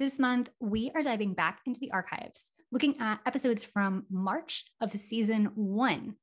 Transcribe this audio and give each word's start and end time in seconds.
This 0.00 0.18
month, 0.18 0.48
we 0.60 0.90
are 0.94 1.02
diving 1.02 1.34
back 1.34 1.60
into 1.66 1.78
the 1.78 1.90
archives, 1.90 2.46
looking 2.72 2.98
at 3.00 3.20
episodes 3.26 3.62
from 3.62 4.06
March 4.08 4.64
of 4.80 4.90
season 4.92 5.50
one. 5.54 6.14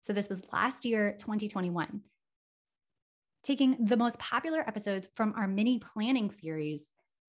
So, 0.00 0.12
this 0.12 0.28
was 0.28 0.42
last 0.52 0.84
year, 0.84 1.14
2021. 1.16 2.00
Taking 3.44 3.84
the 3.84 3.96
most 3.96 4.18
popular 4.18 4.62
episodes 4.66 5.08
from 5.14 5.32
our 5.36 5.46
mini 5.46 5.78
planning 5.78 6.32
series 6.32 6.86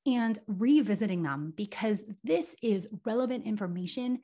and 0.08 0.40
revisiting 0.48 1.22
them 1.22 1.54
because 1.56 2.02
this 2.24 2.56
is 2.64 2.88
relevant 3.06 3.46
information 3.46 4.24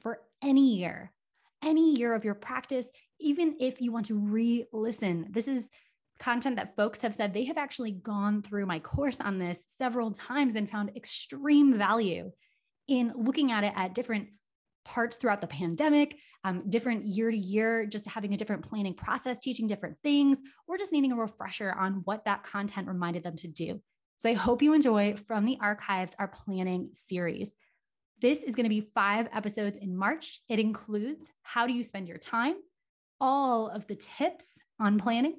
for 0.00 0.22
any 0.42 0.74
year, 0.74 1.12
any 1.62 1.94
year 1.94 2.14
of 2.14 2.24
your 2.24 2.34
practice, 2.34 2.88
even 3.20 3.54
if 3.60 3.80
you 3.80 3.92
want 3.92 4.06
to 4.06 4.18
re 4.18 4.64
listen. 4.72 5.28
This 5.30 5.46
is 5.46 5.68
content 6.22 6.56
that 6.56 6.76
folks 6.76 7.00
have 7.00 7.14
said 7.14 7.34
they 7.34 7.44
have 7.44 7.58
actually 7.58 7.90
gone 7.92 8.42
through 8.42 8.64
my 8.64 8.78
course 8.78 9.20
on 9.20 9.38
this 9.38 9.58
several 9.76 10.12
times 10.12 10.54
and 10.54 10.70
found 10.70 10.96
extreme 10.96 11.76
value 11.76 12.30
in 12.86 13.12
looking 13.16 13.50
at 13.50 13.64
it 13.64 13.72
at 13.76 13.94
different 13.94 14.28
parts 14.84 15.16
throughout 15.16 15.40
the 15.40 15.46
pandemic, 15.46 16.16
um, 16.44 16.62
different 16.68 17.06
year 17.06 17.30
to 17.30 17.36
year, 17.36 17.86
just 17.86 18.06
having 18.06 18.34
a 18.34 18.36
different 18.36 18.68
planning 18.68 18.94
process, 18.94 19.38
teaching 19.38 19.66
different 19.66 19.96
things, 20.02 20.38
or 20.66 20.78
just 20.78 20.92
needing 20.92 21.12
a 21.12 21.16
refresher 21.16 21.72
on 21.72 22.02
what 22.04 22.24
that 22.24 22.44
content 22.44 22.88
reminded 22.88 23.22
them 23.22 23.36
to 23.36 23.48
do. 23.48 23.80
So 24.18 24.28
I 24.28 24.34
hope 24.34 24.62
you 24.62 24.74
enjoy 24.74 25.16
From 25.16 25.44
the 25.44 25.58
Archives, 25.60 26.14
our 26.18 26.28
planning 26.28 26.90
series. 26.92 27.50
This 28.20 28.44
is 28.44 28.54
going 28.54 28.64
to 28.64 28.70
be 28.70 28.80
five 28.80 29.28
episodes 29.32 29.78
in 29.78 29.96
March. 29.96 30.40
It 30.48 30.60
includes 30.60 31.26
how 31.42 31.66
do 31.66 31.72
you 31.72 31.82
spend 31.82 32.06
your 32.06 32.18
time, 32.18 32.54
all 33.20 33.68
of 33.68 33.86
the 33.88 33.96
tips 33.96 34.54
on 34.78 34.98
planning, 34.98 35.34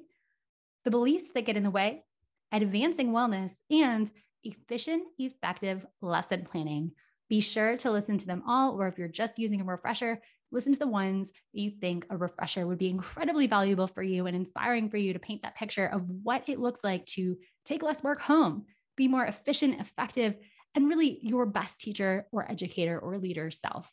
the 0.84 0.90
beliefs 0.90 1.30
that 1.34 1.46
get 1.46 1.56
in 1.56 1.62
the 1.62 1.70
way, 1.70 2.04
advancing 2.52 3.10
wellness, 3.10 3.52
and 3.70 4.10
efficient, 4.42 5.04
effective 5.18 5.84
lesson 6.00 6.44
planning. 6.44 6.92
Be 7.28 7.40
sure 7.40 7.76
to 7.78 7.90
listen 7.90 8.18
to 8.18 8.26
them 8.26 8.42
all, 8.46 8.80
or 8.80 8.86
if 8.86 8.98
you're 8.98 9.08
just 9.08 9.38
using 9.38 9.60
a 9.60 9.64
refresher, 9.64 10.20
listen 10.52 10.72
to 10.72 10.78
the 10.78 10.86
ones 10.86 11.28
that 11.28 11.60
you 11.60 11.70
think 11.70 12.06
a 12.10 12.16
refresher 12.16 12.66
would 12.66 12.78
be 12.78 12.90
incredibly 12.90 13.46
valuable 13.46 13.86
for 13.86 14.02
you 14.02 14.26
and 14.26 14.36
inspiring 14.36 14.90
for 14.90 14.98
you 14.98 15.12
to 15.14 15.18
paint 15.18 15.42
that 15.42 15.56
picture 15.56 15.86
of 15.86 16.08
what 16.22 16.48
it 16.48 16.60
looks 16.60 16.80
like 16.84 17.06
to 17.06 17.36
take 17.64 17.82
less 17.82 18.02
work 18.02 18.20
home, 18.20 18.66
be 18.96 19.08
more 19.08 19.24
efficient, 19.24 19.80
effective, 19.80 20.36
and 20.74 20.88
really 20.88 21.18
your 21.22 21.46
best 21.46 21.80
teacher 21.80 22.26
or 22.30 22.50
educator 22.50 22.98
or 22.98 23.18
leader 23.18 23.50
self. 23.50 23.90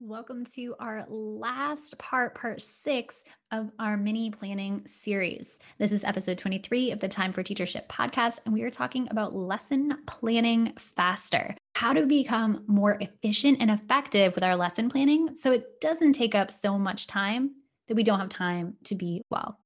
Welcome 0.00 0.44
to 0.56 0.74
our 0.78 1.06
last 1.08 1.96
part, 1.96 2.34
part 2.34 2.60
six 2.60 3.24
of 3.50 3.70
our 3.78 3.96
mini 3.96 4.30
planning 4.30 4.82
series. 4.86 5.56
This 5.78 5.90
is 5.90 6.04
episode 6.04 6.36
23 6.36 6.90
of 6.90 7.00
the 7.00 7.08
Time 7.08 7.32
for 7.32 7.42
Teachership 7.42 7.86
podcast, 7.88 8.40
and 8.44 8.52
we 8.52 8.62
are 8.62 8.70
talking 8.70 9.08
about 9.10 9.34
lesson 9.34 9.96
planning 10.06 10.74
faster. 10.78 11.56
How 11.76 11.94
to 11.94 12.04
become 12.04 12.62
more 12.66 12.98
efficient 13.00 13.56
and 13.62 13.70
effective 13.70 14.34
with 14.34 14.44
our 14.44 14.54
lesson 14.54 14.90
planning 14.90 15.34
so 15.34 15.50
it 15.50 15.80
doesn't 15.80 16.12
take 16.12 16.34
up 16.34 16.52
so 16.52 16.78
much 16.78 17.06
time 17.06 17.52
that 17.88 17.94
we 17.94 18.02
don't 18.02 18.20
have 18.20 18.28
time 18.28 18.74
to 18.84 18.96
be 18.96 19.22
well. 19.30 19.58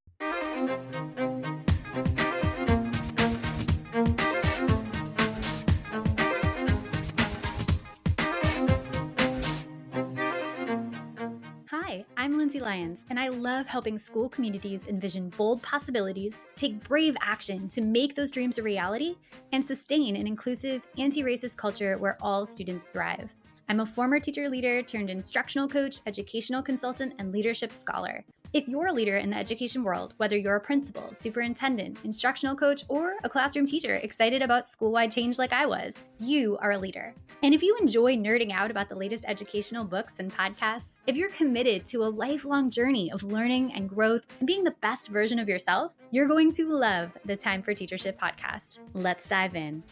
I'm 12.31 12.39
Lindsay 12.39 12.61
Lyons, 12.61 13.05
and 13.11 13.19
I 13.19 13.27
love 13.27 13.67
helping 13.67 13.99
school 13.99 14.29
communities 14.29 14.87
envision 14.87 15.31
bold 15.31 15.61
possibilities, 15.63 16.37
take 16.55 16.79
brave 16.89 17.17
action 17.21 17.67
to 17.67 17.81
make 17.81 18.15
those 18.15 18.31
dreams 18.31 18.57
a 18.57 18.63
reality, 18.63 19.17
and 19.51 19.65
sustain 19.65 20.15
an 20.15 20.29
inclusive, 20.29 20.81
anti 20.97 21.25
racist 21.25 21.57
culture 21.57 21.99
where 21.99 22.17
all 22.21 22.47
students 22.47 22.87
thrive. 22.87 23.29
I'm 23.69 23.81
a 23.81 23.87
former 23.87 24.21
teacher 24.21 24.49
leader 24.49 24.81
turned 24.81 25.11
instructional 25.11 25.67
coach, 25.67 26.03
educational 26.07 26.63
consultant, 26.63 27.15
and 27.19 27.33
leadership 27.33 27.73
scholar. 27.73 28.25
If 28.53 28.67
you're 28.67 28.89
a 28.89 28.93
leader 28.93 29.17
in 29.17 29.31
the 29.31 29.37
education 29.37 29.85
world, 29.85 30.15
whether 30.17 30.37
you're 30.37 30.57
a 30.57 30.61
principal, 30.61 31.15
superintendent, 31.15 31.99
instructional 32.03 32.57
coach, 32.57 32.83
or 32.89 33.15
a 33.23 33.29
classroom 33.29 33.65
teacher 33.65 33.95
excited 33.95 34.43
about 34.43 34.67
school 34.67 34.91
wide 34.91 35.13
change 35.13 35.39
like 35.39 35.53
I 35.53 35.67
was, 35.67 35.95
you 36.19 36.59
are 36.59 36.73
a 36.73 36.79
leader. 36.79 37.15
And 37.45 37.55
if 37.55 37.63
you 37.63 37.77
enjoy 37.81 38.17
nerding 38.17 38.51
out 38.53 38.73
about 38.73 38.89
the 38.89 38.97
latest 38.97 39.25
educational 39.29 39.85
books 39.85 40.15
and 40.19 40.35
podcasts, 40.35 40.99
if 41.07 41.17
you're 41.17 41.31
committed 41.31 41.87
to 41.87 42.03
a 42.03 42.11
lifelong 42.11 42.71
journey 42.71 43.13
of 43.13 43.23
learning 43.23 43.73
and 43.75 43.89
growth 43.89 44.27
and 44.41 44.49
being 44.49 44.65
the 44.65 44.75
best 44.81 45.11
version 45.11 45.39
of 45.39 45.49
yourself, 45.49 45.93
you're 46.11 46.27
going 46.27 46.51
to 46.51 46.77
love 46.77 47.17
the 47.25 47.37
Time 47.37 47.63
for 47.63 47.73
Teachership 47.73 48.19
podcast. 48.19 48.81
Let's 48.95 49.29
dive 49.29 49.55
in. 49.55 49.85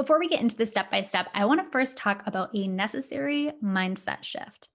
Before 0.00 0.18
we 0.18 0.28
get 0.28 0.40
into 0.40 0.56
the 0.56 0.64
step 0.64 0.90
by 0.90 1.02
step, 1.02 1.28
I 1.34 1.44
want 1.44 1.62
to 1.62 1.70
first 1.70 1.98
talk 1.98 2.22
about 2.24 2.48
a 2.54 2.66
necessary 2.66 3.52
mindset 3.62 4.24
shift. 4.24 4.70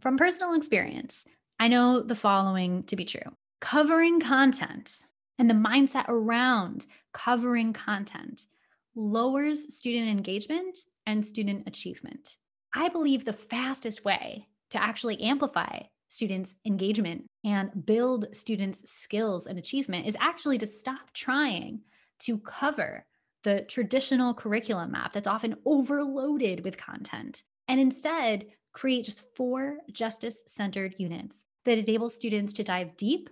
From 0.00 0.16
personal 0.16 0.54
experience, 0.54 1.24
I 1.58 1.66
know 1.66 2.00
the 2.00 2.14
following 2.14 2.84
to 2.84 2.94
be 2.94 3.04
true 3.04 3.34
covering 3.60 4.20
content 4.20 5.02
and 5.36 5.50
the 5.50 5.54
mindset 5.54 6.04
around 6.06 6.86
covering 7.12 7.72
content 7.72 8.46
lowers 8.94 9.74
student 9.74 10.08
engagement 10.08 10.78
and 11.06 11.26
student 11.26 11.66
achievement. 11.66 12.36
I 12.72 12.88
believe 12.88 13.24
the 13.24 13.32
fastest 13.32 14.04
way 14.04 14.46
to 14.70 14.80
actually 14.80 15.20
amplify 15.20 15.80
students' 16.08 16.54
engagement 16.64 17.24
and 17.44 17.84
build 17.84 18.26
students' 18.30 18.88
skills 18.88 19.48
and 19.48 19.58
achievement 19.58 20.06
is 20.06 20.16
actually 20.20 20.58
to 20.58 20.68
stop 20.68 21.12
trying 21.14 21.80
to 22.20 22.38
cover 22.38 23.04
the 23.44 23.62
traditional 23.62 24.34
curriculum 24.34 24.92
map 24.92 25.12
that's 25.12 25.26
often 25.26 25.56
overloaded 25.64 26.64
with 26.64 26.76
content, 26.76 27.42
and 27.66 27.80
instead 27.80 28.46
create 28.72 29.04
just 29.04 29.24
four 29.36 29.78
justice 29.92 30.42
centered 30.46 30.94
units 30.98 31.44
that 31.64 31.78
enable 31.78 32.08
students 32.08 32.52
to 32.54 32.64
dive 32.64 32.96
deep, 32.96 33.28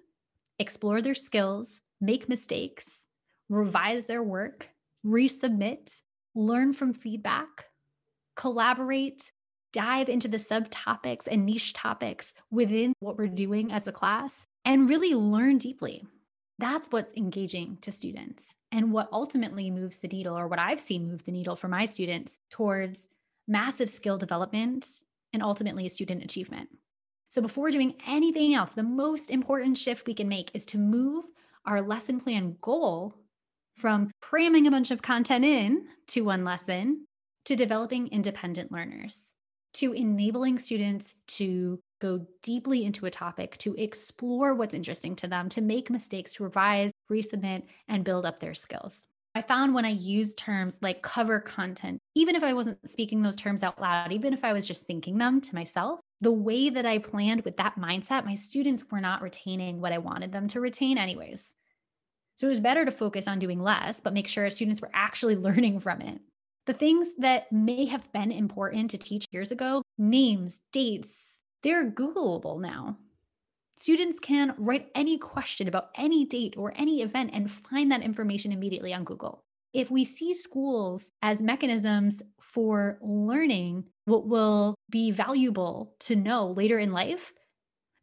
explore 0.58 1.00
their 1.00 1.14
skills, 1.14 1.80
make 2.00 2.28
mistakes, 2.28 3.04
revise 3.48 4.06
their 4.06 4.22
work, 4.22 4.68
resubmit, 5.04 6.00
learn 6.34 6.72
from 6.72 6.92
feedback, 6.92 7.66
collaborate, 8.34 9.32
dive 9.72 10.08
into 10.08 10.28
the 10.28 10.36
subtopics 10.36 11.26
and 11.30 11.46
niche 11.46 11.72
topics 11.72 12.32
within 12.50 12.92
what 13.00 13.18
we're 13.18 13.28
doing 13.28 13.72
as 13.72 13.86
a 13.86 13.92
class, 13.92 14.46
and 14.64 14.88
really 14.88 15.14
learn 15.14 15.58
deeply. 15.58 16.04
That's 16.58 16.88
what's 16.90 17.12
engaging 17.14 17.78
to 17.82 17.92
students 17.92 18.55
and 18.72 18.92
what 18.92 19.08
ultimately 19.12 19.70
moves 19.70 19.98
the 19.98 20.08
needle, 20.08 20.38
or 20.38 20.48
what 20.48 20.58
I've 20.58 20.80
seen 20.80 21.08
move 21.08 21.24
the 21.24 21.32
needle 21.32 21.56
for 21.56 21.68
my 21.68 21.84
students 21.84 22.38
towards 22.50 23.06
massive 23.48 23.90
skill 23.90 24.18
development 24.18 24.86
and 25.32 25.42
ultimately 25.42 25.88
student 25.88 26.24
achievement. 26.24 26.68
So, 27.28 27.42
before 27.42 27.70
doing 27.70 27.94
anything 28.06 28.54
else, 28.54 28.72
the 28.72 28.82
most 28.82 29.30
important 29.30 29.78
shift 29.78 30.06
we 30.06 30.14
can 30.14 30.28
make 30.28 30.50
is 30.54 30.66
to 30.66 30.78
move 30.78 31.24
our 31.64 31.80
lesson 31.80 32.20
plan 32.20 32.56
goal 32.60 33.14
from 33.74 34.10
cramming 34.20 34.66
a 34.66 34.70
bunch 34.70 34.90
of 34.90 35.02
content 35.02 35.44
in 35.44 35.86
to 36.08 36.22
one 36.22 36.44
lesson 36.44 37.06
to 37.44 37.56
developing 37.56 38.08
independent 38.08 38.72
learners, 38.72 39.32
to 39.74 39.92
enabling 39.92 40.58
students 40.58 41.14
to 41.26 41.78
go 42.00 42.26
deeply 42.42 42.84
into 42.84 43.06
a 43.06 43.10
topic, 43.10 43.56
to 43.58 43.74
explore 43.76 44.54
what's 44.54 44.74
interesting 44.74 45.16
to 45.16 45.26
them, 45.26 45.48
to 45.50 45.60
make 45.60 45.90
mistakes, 45.90 46.34
to 46.34 46.44
revise, 46.44 46.90
resubmit, 47.10 47.64
and 47.88 48.04
build 48.04 48.26
up 48.26 48.40
their 48.40 48.54
skills. 48.54 49.00
I 49.34 49.42
found 49.42 49.74
when 49.74 49.84
I 49.84 49.90
used 49.90 50.38
terms 50.38 50.78
like 50.80 51.02
cover 51.02 51.40
content, 51.40 51.98
even 52.14 52.36
if 52.36 52.42
I 52.42 52.54
wasn't 52.54 52.88
speaking 52.88 53.20
those 53.20 53.36
terms 53.36 53.62
out 53.62 53.78
loud, 53.78 54.10
even 54.10 54.32
if 54.32 54.42
I 54.44 54.54
was 54.54 54.66
just 54.66 54.84
thinking 54.84 55.18
them 55.18 55.42
to 55.42 55.54
myself, 55.54 56.00
the 56.22 56.32
way 56.32 56.70
that 56.70 56.86
I 56.86 56.96
planned 56.96 57.42
with 57.42 57.58
that 57.58 57.78
mindset, 57.78 58.24
my 58.24 58.34
students 58.34 58.84
were 58.90 59.00
not 59.00 59.20
retaining 59.20 59.80
what 59.80 59.92
I 59.92 59.98
wanted 59.98 60.32
them 60.32 60.48
to 60.48 60.60
retain, 60.60 60.96
anyways. 60.96 61.54
So 62.36 62.46
it 62.46 62.50
was 62.50 62.60
better 62.60 62.86
to 62.86 62.90
focus 62.90 63.28
on 63.28 63.38
doing 63.38 63.62
less, 63.62 64.00
but 64.00 64.14
make 64.14 64.26
sure 64.26 64.48
students 64.48 64.80
were 64.80 64.90
actually 64.94 65.36
learning 65.36 65.80
from 65.80 66.00
it. 66.00 66.18
The 66.64 66.72
things 66.72 67.10
that 67.18 67.52
may 67.52 67.84
have 67.84 68.10
been 68.12 68.32
important 68.32 68.90
to 68.92 68.98
teach 68.98 69.26
years 69.32 69.52
ago 69.52 69.82
names, 69.98 70.60
dates, 70.72 71.38
they're 71.62 71.90
Googleable 71.90 72.60
now. 72.60 72.96
Students 73.78 74.18
can 74.18 74.54
write 74.56 74.88
any 74.94 75.18
question 75.18 75.68
about 75.68 75.90
any 75.96 76.24
date 76.24 76.54
or 76.56 76.72
any 76.76 77.02
event 77.02 77.30
and 77.34 77.50
find 77.50 77.92
that 77.92 78.02
information 78.02 78.50
immediately 78.50 78.94
on 78.94 79.04
Google. 79.04 79.44
If 79.74 79.90
we 79.90 80.02
see 80.02 80.32
schools 80.32 81.10
as 81.20 81.42
mechanisms 81.42 82.22
for 82.40 82.98
learning 83.02 83.84
what 84.06 84.26
will 84.26 84.74
be 84.88 85.10
valuable 85.10 85.94
to 86.00 86.16
know 86.16 86.52
later 86.52 86.78
in 86.78 86.92
life, 86.92 87.34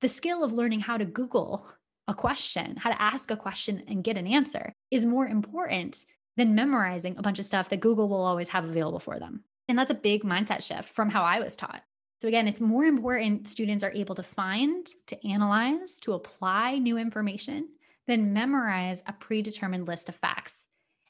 the 0.02 0.08
skill 0.08 0.44
of 0.44 0.54
learning 0.54 0.82
how 0.82 0.98
to 0.98 1.06
Google 1.06 1.66
a 2.08 2.14
question, 2.14 2.76
how 2.76 2.92
to 2.92 3.02
ask 3.02 3.32
a 3.32 3.38
question 3.38 3.84
and 3.88 4.04
get 4.04 4.18
an 4.18 4.28
answer 4.28 4.74
is 4.92 5.06
more 5.06 5.26
important 5.26 6.06
than 6.38 6.54
memorizing 6.54 7.18
a 7.18 7.22
bunch 7.24 7.40
of 7.40 7.46
stuff 7.46 7.70
that 7.70 7.80
Google 7.80 8.08
will 8.08 8.24
always 8.24 8.50
have 8.50 8.66
available 8.66 9.00
for 9.00 9.18
them. 9.18 9.44
And 9.68 9.80
that's 9.80 9.92
a 9.92 9.96
big 9.96 10.24
mindset 10.24 10.62
shift 10.62 10.90
from 10.90 11.10
how 11.10 11.24
I 11.24 11.40
was 11.40 11.56
taught. 11.56 11.82
So, 12.24 12.30
again, 12.30 12.48
it's 12.48 12.62
more 12.62 12.86
important 12.86 13.50
students 13.50 13.84
are 13.84 13.92
able 13.92 14.16
to 14.16 14.24
find, 14.24 14.88
to 15.08 15.28
analyze, 15.28 16.00
to 16.04 16.14
apply 16.14 16.78
new 16.78 16.98
information, 16.98 17.68
then 18.08 18.32
memorize 18.32 19.04
a 19.06 19.12
predetermined 19.12 19.90
list 19.90 20.08
of 20.08 20.16
facts. 20.16 20.66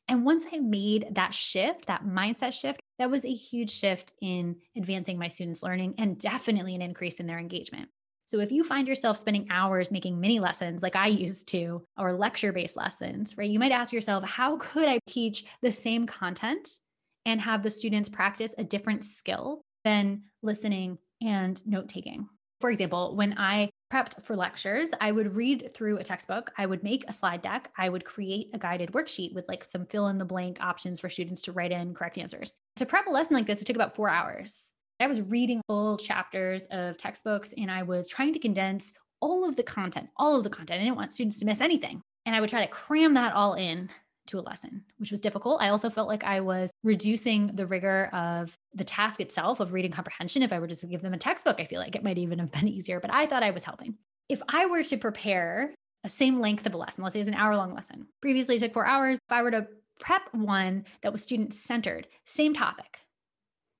And 0.08 0.26
once 0.26 0.44
I 0.52 0.58
made 0.58 1.10
that 1.12 1.32
shift, 1.32 1.86
that 1.86 2.04
mindset 2.04 2.54
shift, 2.54 2.80
that 2.98 3.12
was 3.12 3.26
a 3.26 3.32
huge 3.32 3.70
shift 3.70 4.14
in 4.22 4.56
advancing 4.76 5.20
my 5.20 5.28
students' 5.28 5.62
learning 5.62 5.94
and 6.00 6.18
definitely 6.18 6.74
an 6.74 6.82
increase 6.82 7.20
in 7.20 7.28
their 7.28 7.38
engagement. 7.38 7.90
So 8.26 8.40
if 8.40 8.52
you 8.52 8.64
find 8.64 8.88
yourself 8.88 9.20
spending 9.20 9.50
hours 9.52 9.92
making 9.92 10.20
mini 10.20 10.40
lessons 10.40 10.82
like 10.82 10.96
I 10.96 11.10
used 11.10 11.48
to, 11.50 11.84
or 11.96 12.14
lecture 12.14 12.52
based 12.52 12.76
lessons, 12.76 13.38
right, 13.38 13.52
you 13.52 13.60
might 13.60 13.72
ask 13.72 13.94
yourself, 13.94 14.24
how 14.24 14.58
could 14.58 14.90
I 14.90 14.98
teach 15.06 15.46
the 15.62 15.72
same 15.72 16.08
content 16.08 16.80
and 17.24 17.40
have 17.40 17.62
the 17.62 17.70
students 17.70 18.10
practice 18.10 18.56
a 18.58 18.64
different 18.64 19.04
skill 19.04 19.62
than 19.84 20.24
listening 20.44 20.98
and 21.22 21.66
note 21.66 21.90
taking? 21.90 22.28
For 22.62 22.70
example, 22.70 23.16
when 23.16 23.38
I 23.38 23.70
prepped 23.92 24.24
for 24.24 24.36
lectures, 24.36 24.90
I 25.02 25.12
would 25.12 25.36
read 25.36 25.72
through 25.74 25.98
a 25.98 26.04
textbook, 26.04 26.52
I 26.58 26.66
would 26.66 26.84
make 26.84 27.04
a 27.08 27.14
slide 27.14 27.42
deck, 27.42 27.72
I 27.78 27.90
would 27.90 28.06
create 28.06 28.50
a 28.54 28.58
guided 28.58 28.92
worksheet 28.94 29.34
with 29.34 29.46
like 29.48 29.64
some 29.64 29.86
fill 29.86 30.08
in 30.08 30.18
the 30.18 30.26
blank 30.26 30.60
options 30.62 31.00
for 31.00 31.10
students 31.10 31.42
to 31.44 31.52
write 31.52 31.72
in 31.72 31.94
correct 31.94 32.18
answers. 32.18 32.54
To 32.78 32.86
prep 32.86 33.08
a 33.08 33.12
lesson 33.12 33.36
like 33.36 33.48
this, 33.48 33.62
it 33.62 33.66
took 33.66 33.76
about 33.76 33.96
four 33.96 34.10
hours. 34.10 34.74
I 35.00 35.08
was 35.08 35.22
reading 35.22 35.62
full 35.68 35.98
chapters 35.98 36.64
of 36.72 36.98
textbooks 36.98 37.54
and 37.58 37.70
I 37.70 37.84
was 37.84 38.08
trying 38.08 38.34
to 38.34 38.40
condense 38.40 38.94
all 39.20 39.48
of 39.48 39.56
the 39.56 39.64
content, 39.64 40.10
all 40.18 40.36
of 40.38 40.44
the 40.44 40.50
content. 40.50 40.80
I 40.80 40.84
didn't 40.84 40.98
want 40.98 41.14
students 41.14 41.40
to 41.40 41.46
miss 41.46 41.62
anything. 41.62 42.02
And 42.26 42.36
I 42.36 42.42
would 42.42 42.50
try 42.50 42.62
to 42.62 42.72
cram 42.72 43.14
that 43.16 43.34
all 43.34 43.56
in 43.56 43.90
to 44.28 44.40
a 44.40 44.42
lesson, 44.42 44.84
which 44.98 45.12
was 45.12 45.20
difficult. 45.20 45.62
I 45.62 45.70
also 45.70 45.90
felt 45.90 46.08
like 46.08 46.24
I 46.24 46.40
was 46.40 46.72
reducing 46.84 47.48
the 47.48 47.66
rigor 47.66 48.10
of 48.14 48.58
the 48.74 48.84
task 48.84 49.20
itself 49.20 49.60
of 49.60 49.74
reading 49.74 49.92
comprehension. 49.92 50.44
If 50.44 50.54
I 50.54 50.60
were 50.60 50.68
just 50.68 50.82
to 50.82 50.88
give 50.88 51.02
them 51.02 51.14
a 51.14 51.18
textbook, 51.18 51.60
I 51.60 51.66
feel 51.66 51.80
like 51.80 51.96
it 51.96 52.04
might 52.04 52.18
even 52.18 52.40
have 52.40 52.52
been 52.52 52.68
easier, 52.68 53.00
but 53.00 53.14
I 53.14 53.26
thought 53.26 53.44
I 53.44 53.52
was 53.52 53.64
helping. 53.64 53.96
If 54.30 54.42
I 54.48 54.66
were 54.66 54.84
to 54.84 54.98
prepare 54.98 55.74
a 56.04 56.10
same 56.10 56.40
length 56.40 56.66
of 56.66 56.74
a 56.74 56.78
lesson, 56.78 57.04
let's 57.04 57.14
say 57.14 57.20
it's 57.20 57.30
an 57.30 57.36
hour 57.36 57.56
long 57.56 57.74
lesson, 57.74 58.08
previously 58.22 58.56
it 58.56 58.60
took 58.60 58.74
four 58.74 58.86
hours. 58.86 59.18
If 59.18 59.32
I 59.32 59.42
were 59.42 59.52
to 59.52 59.68
prep 60.00 60.34
one 60.34 60.86
that 61.02 61.12
was 61.12 61.24
student 61.24 61.54
centered, 61.54 62.08
same 62.26 62.54
topic, 62.54 63.00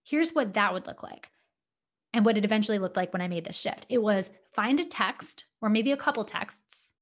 here's 0.04 0.32
what 0.32 0.54
that 0.54 0.74
would 0.74 0.88
look 0.88 1.04
like. 1.04 1.30
And 2.16 2.26
what 2.26 2.38
it 2.38 2.46
eventually 2.46 2.78
looked 2.78 2.96
like 2.96 3.12
when 3.12 3.24
I 3.24 3.28
made 3.28 3.44
this 3.44 3.60
shift. 3.60 3.88
It 3.90 3.98
was 3.98 4.30
find 4.54 4.80
a 4.80 4.86
text 4.86 5.46
or 5.62 5.70
maybe 5.70 5.92
a 5.92 5.98
couple 5.98 6.24
texts 6.24 6.93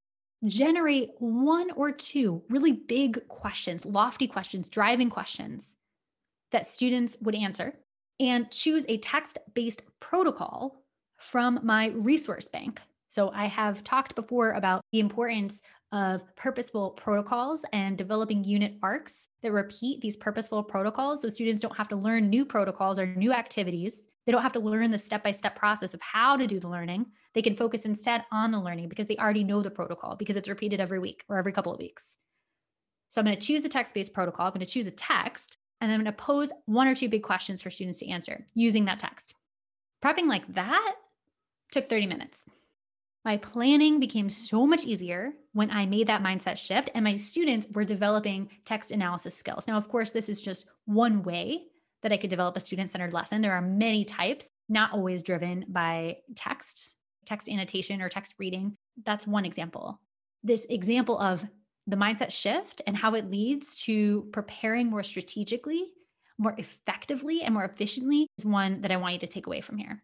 generate 0.45 1.11
one 1.19 1.71
or 1.71 1.91
two 1.91 2.41
really 2.49 2.71
big 2.71 3.27
questions, 3.27 3.85
lofty 3.85 4.27
questions, 4.27 4.69
driving 4.69 5.09
questions 5.09 5.75
that 6.51 6.65
students 6.65 7.17
would 7.21 7.35
answer, 7.35 7.77
and 8.19 8.51
choose 8.51 8.85
a 8.87 8.97
text 8.97 9.39
based 9.53 9.83
protocol 9.99 10.83
from 11.17 11.59
my 11.63 11.89
resource 11.89 12.47
bank. 12.47 12.81
So, 13.07 13.31
I 13.33 13.45
have 13.45 13.83
talked 13.83 14.15
before 14.15 14.51
about 14.51 14.81
the 14.91 14.99
importance 14.99 15.61
of 15.91 16.23
purposeful 16.35 16.91
protocols 16.91 17.65
and 17.73 17.97
developing 17.97 18.43
unit 18.43 18.75
arcs 18.81 19.27
that 19.43 19.51
repeat 19.51 20.01
these 20.01 20.15
purposeful 20.15 20.63
protocols 20.63 21.21
so 21.21 21.29
students 21.29 21.61
don't 21.61 21.75
have 21.75 21.89
to 21.89 21.97
learn 21.97 22.29
new 22.29 22.45
protocols 22.45 22.97
or 22.97 23.05
new 23.05 23.33
activities. 23.33 24.07
They 24.25 24.31
don't 24.31 24.43
have 24.43 24.53
to 24.53 24.59
learn 24.59 24.91
the 24.91 24.97
step 24.97 25.23
by 25.23 25.31
step 25.31 25.55
process 25.55 25.93
of 25.93 26.01
how 26.01 26.37
to 26.37 26.47
do 26.47 26.59
the 26.59 26.69
learning. 26.69 27.07
They 27.33 27.41
can 27.41 27.55
focus 27.55 27.85
instead 27.85 28.23
on 28.31 28.51
the 28.51 28.59
learning 28.59 28.89
because 28.89 29.07
they 29.07 29.17
already 29.17 29.43
know 29.43 29.61
the 29.61 29.71
protocol 29.71 30.15
because 30.15 30.35
it's 30.35 30.49
repeated 30.49 30.79
every 30.79 30.99
week 30.99 31.23
or 31.27 31.37
every 31.37 31.51
couple 31.51 31.73
of 31.73 31.79
weeks. 31.79 32.15
So 33.09 33.19
I'm 33.19 33.25
going 33.25 33.37
to 33.37 33.45
choose 33.45 33.65
a 33.65 33.69
text 33.69 33.93
based 33.93 34.13
protocol. 34.13 34.45
I'm 34.45 34.53
going 34.53 34.65
to 34.65 34.71
choose 34.71 34.87
a 34.87 34.91
text 34.91 35.57
and 35.79 35.89
then 35.89 35.99
I'm 35.99 36.05
going 36.05 36.15
to 36.15 36.23
pose 36.23 36.51
one 36.65 36.87
or 36.87 36.95
two 36.95 37.09
big 37.09 37.23
questions 37.23 37.61
for 37.61 37.71
students 37.71 37.99
to 37.99 38.09
answer 38.09 38.45
using 38.53 38.85
that 38.85 38.99
text. 38.99 39.33
Prepping 40.03 40.27
like 40.27 40.53
that 40.53 40.95
took 41.71 41.89
30 41.89 42.05
minutes. 42.05 42.45
My 43.23 43.37
planning 43.37 43.99
became 43.99 44.29
so 44.29 44.65
much 44.65 44.85
easier 44.85 45.33
when 45.53 45.69
I 45.69 45.85
made 45.85 46.07
that 46.07 46.23
mindset 46.23 46.57
shift, 46.57 46.89
and 46.95 47.03
my 47.03 47.15
students 47.15 47.67
were 47.71 47.83
developing 47.83 48.49
text 48.65 48.89
analysis 48.89 49.35
skills. 49.35 49.67
Now, 49.67 49.77
of 49.77 49.87
course, 49.87 50.09
this 50.09 50.27
is 50.27 50.41
just 50.41 50.67
one 50.85 51.21
way 51.21 51.65
that 52.03 52.11
I 52.11 52.17
could 52.17 52.29
develop 52.29 52.57
a 52.57 52.59
student 52.59 52.89
centered 52.89 53.13
lesson. 53.13 53.41
There 53.41 53.53
are 53.53 53.61
many 53.61 54.05
types, 54.05 54.49
not 54.69 54.93
always 54.93 55.23
driven 55.23 55.65
by 55.67 56.17
text, 56.35 56.95
text 57.25 57.49
annotation, 57.49 58.01
or 58.01 58.09
text 58.09 58.35
reading. 58.39 58.75
That's 59.05 59.27
one 59.27 59.45
example. 59.45 59.99
This 60.43 60.65
example 60.69 61.19
of 61.19 61.45
the 61.87 61.95
mindset 61.95 62.31
shift 62.31 62.81
and 62.87 62.95
how 62.95 63.15
it 63.15 63.29
leads 63.29 63.83
to 63.83 64.27
preparing 64.31 64.89
more 64.89 65.03
strategically, 65.03 65.85
more 66.37 66.55
effectively, 66.57 67.43
and 67.43 67.53
more 67.53 67.65
efficiently 67.65 68.27
is 68.37 68.45
one 68.45 68.81
that 68.81 68.91
I 68.91 68.97
want 68.97 69.13
you 69.13 69.19
to 69.19 69.27
take 69.27 69.47
away 69.47 69.61
from 69.61 69.77
here. 69.77 70.03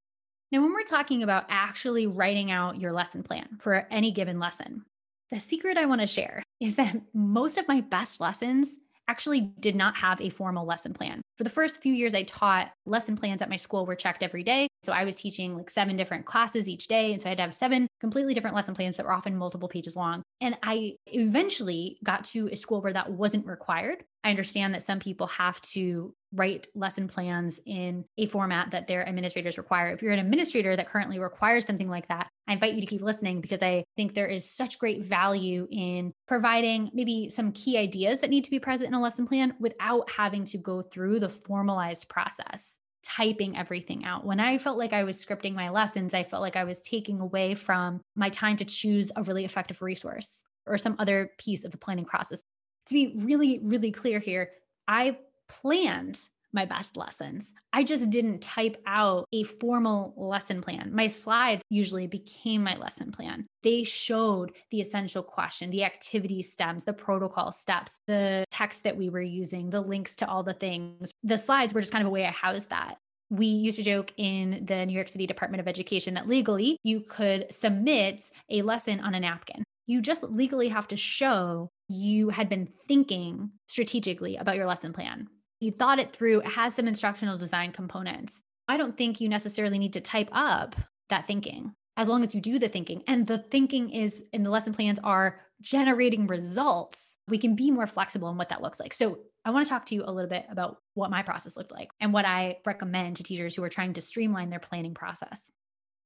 Now, 0.51 0.61
when 0.61 0.71
we're 0.71 0.83
talking 0.83 1.23
about 1.23 1.45
actually 1.49 2.07
writing 2.07 2.51
out 2.51 2.79
your 2.79 2.93
lesson 2.93 3.21
plan 3.23 3.57
for 3.59 3.87
any 3.91 4.11
given 4.11 4.39
lesson, 4.39 4.85
the 5.29 5.39
secret 5.39 5.77
I 5.77 5.85
want 5.85 6.01
to 6.01 6.07
share 6.07 6.41
is 6.59 6.77
that 6.77 6.95
most 7.13 7.57
of 7.57 7.67
my 7.67 7.81
best 7.81 8.21
lessons 8.21 8.77
actually 9.07 9.41
did 9.59 9.75
not 9.75 9.97
have 9.97 10.21
a 10.21 10.29
formal 10.29 10.65
lesson 10.65 10.93
plan. 10.93 11.21
For 11.37 11.43
the 11.43 11.49
first 11.49 11.81
few 11.81 11.93
years 11.93 12.13
I 12.13 12.23
taught, 12.23 12.71
lesson 12.85 13.15
plans 13.15 13.41
at 13.41 13.49
my 13.49 13.55
school 13.55 13.85
were 13.85 13.95
checked 13.95 14.23
every 14.23 14.43
day. 14.43 14.67
So 14.83 14.91
I 14.91 15.05
was 15.05 15.15
teaching 15.15 15.55
like 15.55 15.69
seven 15.69 15.95
different 15.95 16.25
classes 16.25 16.67
each 16.67 16.87
day. 16.87 17.11
And 17.11 17.21
so 17.21 17.27
I 17.27 17.29
had 17.29 17.37
to 17.37 17.43
have 17.43 17.55
seven 17.55 17.87
completely 17.99 18.33
different 18.33 18.55
lesson 18.55 18.73
plans 18.73 18.97
that 18.97 19.05
were 19.05 19.13
often 19.13 19.35
multiple 19.35 19.69
pages 19.69 19.95
long. 19.95 20.23
And 20.41 20.57
I 20.63 20.95
eventually 21.07 21.99
got 22.03 22.23
to 22.25 22.49
a 22.51 22.55
school 22.55 22.81
where 22.81 22.93
that 22.93 23.11
wasn't 23.11 23.45
required. 23.45 24.03
I 24.23 24.29
understand 24.29 24.73
that 24.73 24.83
some 24.83 24.99
people 24.99 25.27
have 25.27 25.61
to 25.61 26.13
write 26.33 26.67
lesson 26.75 27.07
plans 27.07 27.59
in 27.65 28.05
a 28.17 28.25
format 28.25 28.71
that 28.71 28.87
their 28.87 29.07
administrators 29.07 29.57
require. 29.57 29.91
If 29.91 30.01
you're 30.01 30.11
an 30.11 30.19
administrator 30.19 30.75
that 30.75 30.87
currently 30.87 31.19
requires 31.19 31.65
something 31.65 31.89
like 31.89 32.07
that, 32.09 32.29
I 32.47 32.53
invite 32.53 32.73
you 32.73 32.81
to 32.81 32.87
keep 32.87 33.01
listening 33.01 33.41
because 33.41 33.61
I 33.61 33.83
think 33.95 34.13
there 34.13 34.27
is 34.27 34.49
such 34.49 34.79
great 34.79 35.03
value 35.03 35.67
in 35.71 36.13
providing 36.27 36.91
maybe 36.93 37.29
some 37.29 37.51
key 37.51 37.77
ideas 37.77 38.19
that 38.21 38.29
need 38.29 38.43
to 38.43 38.51
be 38.51 38.59
present 38.59 38.89
in 38.89 38.93
a 38.93 39.01
lesson 39.01 39.25
plan 39.25 39.53
without 39.59 40.09
having 40.11 40.45
to 40.45 40.57
go 40.57 40.81
through 40.81 41.19
the 41.19 41.29
formalized 41.29 42.09
process 42.09 42.77
typing 43.03 43.57
everything 43.57 44.03
out. 44.03 44.25
When 44.25 44.41
I 44.41 44.57
felt 44.57 44.77
like 44.77 44.91
I 44.91 45.05
was 45.05 45.23
scripting 45.23 45.53
my 45.53 45.69
lessons, 45.69 46.13
I 46.13 46.23
felt 46.23 46.41
like 46.41 46.57
I 46.57 46.65
was 46.65 46.81
taking 46.81 47.21
away 47.21 47.55
from 47.55 48.01
my 48.15 48.29
time 48.29 48.57
to 48.57 48.65
choose 48.65 49.11
a 49.15 49.23
really 49.23 49.45
effective 49.45 49.81
resource 49.81 50.43
or 50.65 50.77
some 50.77 50.97
other 50.99 51.31
piece 51.37 51.63
of 51.63 51.71
the 51.71 51.77
planning 51.77 52.03
process. 52.03 52.41
To 52.87 52.93
be 52.93 53.13
really, 53.23 53.59
really 53.63 53.91
clear 53.91 54.19
here, 54.19 54.51
I 54.89 55.17
planned 55.47 56.27
my 56.53 56.65
best 56.65 56.97
lessons. 56.97 57.53
I 57.73 57.83
just 57.83 58.09
didn't 58.09 58.41
type 58.41 58.81
out 58.85 59.25
a 59.31 59.43
formal 59.43 60.13
lesson 60.17 60.61
plan. 60.61 60.91
My 60.93 61.07
slides 61.07 61.61
usually 61.69 62.07
became 62.07 62.63
my 62.63 62.75
lesson 62.77 63.11
plan. 63.11 63.45
They 63.63 63.83
showed 63.83 64.53
the 64.71 64.81
essential 64.81 65.23
question, 65.23 65.69
the 65.69 65.83
activity 65.83 66.41
stems, 66.41 66.85
the 66.85 66.93
protocol 66.93 67.51
steps, 67.51 67.99
the 68.07 68.45
text 68.49 68.83
that 68.83 68.97
we 68.97 69.09
were 69.09 69.21
using, 69.21 69.69
the 69.69 69.81
links 69.81 70.15
to 70.17 70.27
all 70.27 70.43
the 70.43 70.53
things. 70.53 71.11
The 71.23 71.37
slides 71.37 71.73
were 71.73 71.81
just 71.81 71.93
kind 71.93 72.01
of 72.01 72.07
a 72.07 72.11
way 72.11 72.25
I 72.25 72.31
housed 72.31 72.69
that. 72.69 72.97
We 73.29 73.45
used 73.45 73.77
to 73.77 73.83
joke 73.83 74.13
in 74.15 74.63
the 74.65 74.85
New 74.85 74.93
York 74.93 75.09
City 75.09 75.27
Department 75.27 75.59
of 75.59 75.67
Education 75.67 76.13
that 76.13 76.29
legally 76.29 76.77
you 76.83 77.01
could 77.01 77.47
submit 77.51 78.31
a 78.49 78.61
lesson 78.61 79.01
on 79.01 79.15
a 79.15 79.19
napkin. 79.19 79.63
You 79.85 80.01
just 80.01 80.23
legally 80.23 80.69
have 80.69 80.87
to 80.89 80.97
show 80.97 81.69
you 81.89 82.29
had 82.29 82.49
been 82.49 82.69
thinking 82.87 83.51
strategically 83.67 84.37
about 84.37 84.55
your 84.55 84.65
lesson 84.65 84.93
plan 84.93 85.27
you 85.59 85.71
thought 85.71 85.99
it 85.99 86.11
through, 86.11 86.41
it 86.41 86.49
has 86.49 86.75
some 86.75 86.87
instructional 86.87 87.37
design 87.37 87.71
components. 87.71 88.41
I 88.67 88.77
don't 88.77 88.97
think 88.97 89.21
you 89.21 89.29
necessarily 89.29 89.79
need 89.79 89.93
to 89.93 90.01
type 90.01 90.29
up 90.31 90.75
that 91.09 91.27
thinking 91.27 91.73
as 91.95 92.07
long 92.07 92.23
as 92.23 92.35
you 92.35 92.41
do 92.41 92.59
the 92.59 92.69
thinking. 92.69 93.03
And 93.07 93.25
the 93.25 93.39
thinking 93.39 93.89
is, 93.89 94.25
and 94.33 94.45
the 94.45 94.49
lesson 94.49 94.73
plans 94.73 94.99
are 95.03 95.41
generating 95.61 96.27
results. 96.27 97.17
We 97.27 97.39
can 97.39 97.55
be 97.55 97.71
more 97.71 97.87
flexible 97.87 98.29
in 98.29 98.37
what 98.37 98.49
that 98.49 98.61
looks 98.61 98.79
like. 98.79 98.93
So, 98.93 99.19
I 99.43 99.51
want 99.51 99.65
to 99.65 99.69
talk 99.69 99.85
to 99.85 99.95
you 99.95 100.03
a 100.05 100.11
little 100.11 100.29
bit 100.29 100.45
about 100.49 100.79
what 100.93 101.09
my 101.09 101.21
process 101.21 101.55
looked 101.55 101.71
like 101.71 101.89
and 102.01 102.11
what 102.11 102.25
I 102.25 102.57
recommend 102.65 103.15
to 103.15 103.23
teachers 103.23 103.55
who 103.55 103.63
are 103.63 103.69
trying 103.69 103.93
to 103.93 104.01
streamline 104.01 104.49
their 104.49 104.59
planning 104.59 104.93
process. 104.93 105.49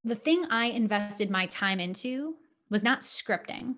The 0.04 0.14
thing 0.14 0.46
I 0.52 0.66
invested 0.66 1.32
my 1.32 1.48
time 1.48 1.80
into 1.80 2.36
was 2.70 2.84
not 2.84 3.02
scripting, 3.02 3.78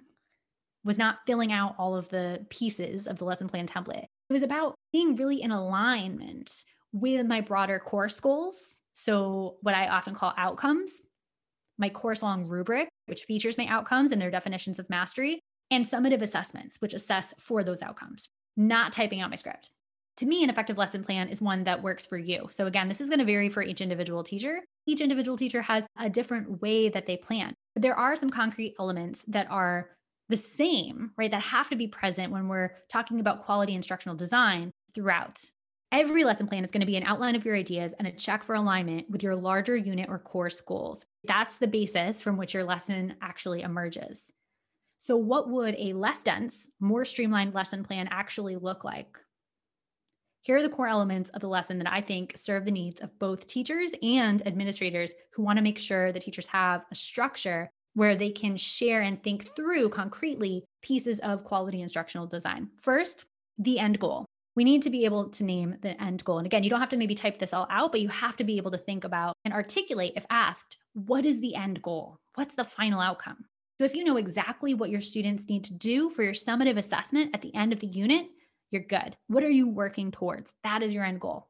was 0.84 0.98
not 0.98 1.20
filling 1.26 1.54
out 1.54 1.76
all 1.78 1.96
of 1.96 2.10
the 2.10 2.46
pieces 2.50 3.08
of 3.08 3.20
the 3.20 3.26
lesson 3.26 3.48
plan 3.48 3.66
template. 3.66 4.08
It 4.34 4.42
was 4.42 4.42
about 4.42 4.74
being 4.92 5.14
really 5.14 5.44
in 5.44 5.52
alignment 5.52 6.64
with 6.92 7.28
my 7.28 7.40
broader 7.40 7.78
course 7.78 8.20
goals. 8.20 8.80
So, 8.96 9.58
what 9.62 9.76
I 9.76 9.90
often 9.90 10.16
call 10.16 10.34
outcomes, 10.36 11.04
my 11.78 11.90
course 11.90 12.24
long 12.24 12.48
rubric, 12.48 12.90
which 13.06 13.26
features 13.26 13.60
my 13.60 13.68
outcomes 13.68 14.12
and 14.12 14.20
their 14.20 14.32
definitions 14.32 14.80
of 14.80 14.90
mastery, 14.90 15.40
and 15.70 15.86
summative 15.86 16.24
assessments, 16.24 16.78
which 16.80 16.96
assess 16.96 17.36
for 17.38 17.64
those 17.64 17.84
outcomes, 17.84 18.28
not 18.58 18.92
typing 18.92 19.22
out 19.22 19.30
my 19.30 19.36
script. 19.36 19.70
To 20.18 20.26
me, 20.26 20.44
an 20.44 20.50
effective 20.50 20.80
lesson 20.80 21.04
plan 21.04 21.30
is 21.30 21.40
one 21.40 21.66
that 21.66 21.84
works 21.84 22.08
for 22.08 22.18
you. 22.18 22.48
So, 22.50 22.66
again, 22.66 22.90
this 22.90 23.02
is 23.02 23.10
going 23.10 23.20
to 23.20 23.26
vary 23.26 23.50
for 23.50 23.62
each 23.62 23.82
individual 23.82 24.24
teacher. 24.24 24.62
Each 24.88 25.02
individual 25.02 25.38
teacher 25.38 25.62
has 25.62 25.86
a 26.00 26.10
different 26.10 26.60
way 26.60 26.90
that 26.90 27.06
they 27.06 27.18
plan. 27.18 27.54
But 27.76 27.84
there 27.84 28.00
are 28.00 28.16
some 28.16 28.32
concrete 28.32 28.74
elements 28.80 29.24
that 29.28 29.46
are 29.52 29.92
the 30.30 30.38
same, 30.38 31.12
right, 31.18 31.32
that 31.32 31.42
have 31.42 31.70
to 31.70 31.76
be 31.76 31.88
present 31.88 32.32
when 32.32 32.48
we're 32.48 32.72
talking 32.90 33.20
about 33.20 33.46
quality 33.46 33.76
instructional 33.76 34.16
design 34.16 34.72
throughout. 34.94 35.42
Every 35.92 36.24
lesson 36.24 36.48
plan 36.48 36.64
is 36.66 36.72
going 36.72 36.82
to 36.82 36.88
be 36.88 36.98
an 36.98 37.04
outline 37.04 37.36
of 37.36 37.46
your 37.46 37.56
ideas 37.56 37.94
and 37.94 38.08
a 38.08 38.12
check 38.12 38.44
for 38.44 38.56
alignment 38.56 39.10
with 39.12 39.22
your 39.22 39.36
larger 39.36 39.78
unit 39.78 40.10
or 40.10 40.18
course 40.18 40.60
goals. 40.60 41.06
That's 41.26 41.58
the 41.58 41.68
basis 41.68 42.20
from 42.20 42.36
which 42.36 42.56
your 42.56 42.64
lesson 42.64 43.16
actually 43.22 43.62
emerges. 43.62 44.32
So, 44.98 45.18
what 45.18 45.50
would 45.50 45.76
a 45.78 45.94
less 45.94 46.24
dense, 46.24 46.72
more 46.80 47.06
streamlined 47.06 47.54
lesson 47.54 47.84
plan 47.84 48.08
actually 48.10 48.56
look 48.56 48.84
like? 48.84 49.20
Here 50.42 50.58
are 50.58 50.64
the 50.64 50.70
core 50.70 50.88
elements 50.88 51.30
of 51.30 51.42
the 51.42 51.48
lesson 51.48 51.78
that 51.78 51.92
I 51.92 52.02
think 52.02 52.38
serve 52.38 52.66
the 52.66 52.72
needs 52.72 53.00
of 53.00 53.18
both 53.20 53.46
teachers 53.46 53.92
and 54.02 54.46
administrators 54.48 55.14
who 55.34 55.44
want 55.44 55.58
to 55.58 55.64
make 55.64 55.78
sure 55.78 56.12
the 56.12 56.20
teachers 56.20 56.48
have 56.48 56.86
a 56.92 56.96
structure 56.96 57.70
where 57.94 58.16
they 58.16 58.32
can 58.32 58.58
share 58.58 59.02
and 59.02 59.22
think 59.22 59.56
through 59.56 59.90
concretely 59.90 60.64
pieces 60.82 61.20
of 61.20 61.44
quality 61.44 61.82
instructional 61.82 62.28
design. 62.28 62.70
First, 62.78 63.26
the 63.58 63.80
end 63.80 64.00
goal. 64.00 64.26
We 64.56 64.64
need 64.64 64.84
to 64.84 64.90
be 64.90 65.06
able 65.06 65.30
to 65.30 65.44
name 65.44 65.78
the 65.82 66.00
end 66.02 66.24
goal. 66.24 66.38
And 66.38 66.46
again, 66.46 66.64
you 66.64 66.70
don't 66.70 66.80
have 66.80 66.90
to 66.90 66.98
maybe 66.98 67.16
type 67.16 67.40
this 67.40 67.54
all 67.54 67.68
out, 67.70 67.92
but 67.92 68.02
you 68.02 68.10
have 68.10 68.38
to 68.38 68.44
be 68.44 68.58
able 68.58 68.72
to 68.72 68.78
think 68.78 69.04
about 69.04 69.34
and 69.46 69.54
articulate, 69.54 70.14
if 70.16 70.26
asked, 70.30 70.78
what 70.94 71.26
is 71.26 71.40
the 71.40 71.56
end 71.56 71.82
goal? 71.82 72.18
What's 72.36 72.56
the 72.56 72.64
final 72.64 73.00
outcome? 73.00 73.46
So, 73.80 73.86
if 73.86 73.96
you 73.96 74.04
know 74.04 74.18
exactly 74.18 74.76
what 74.76 74.92
your 74.92 75.02
students 75.02 75.50
need 75.50 75.64
to 75.66 75.74
do 75.74 76.08
for 76.08 76.22
your 76.22 76.34
summative 76.34 76.78
assessment 76.78 77.32
at 77.34 77.42
the 77.42 77.54
end 77.56 77.74
of 77.74 77.80
the 77.80 77.88
unit, 77.88 78.28
you're 78.70 78.84
good. 78.84 79.18
What 79.28 79.44
are 79.44 79.50
you 79.50 79.68
working 79.68 80.12
towards? 80.12 80.52
That 80.64 80.84
is 80.84 80.94
your 80.94 81.04
end 81.04 81.20
goal. 81.20 81.48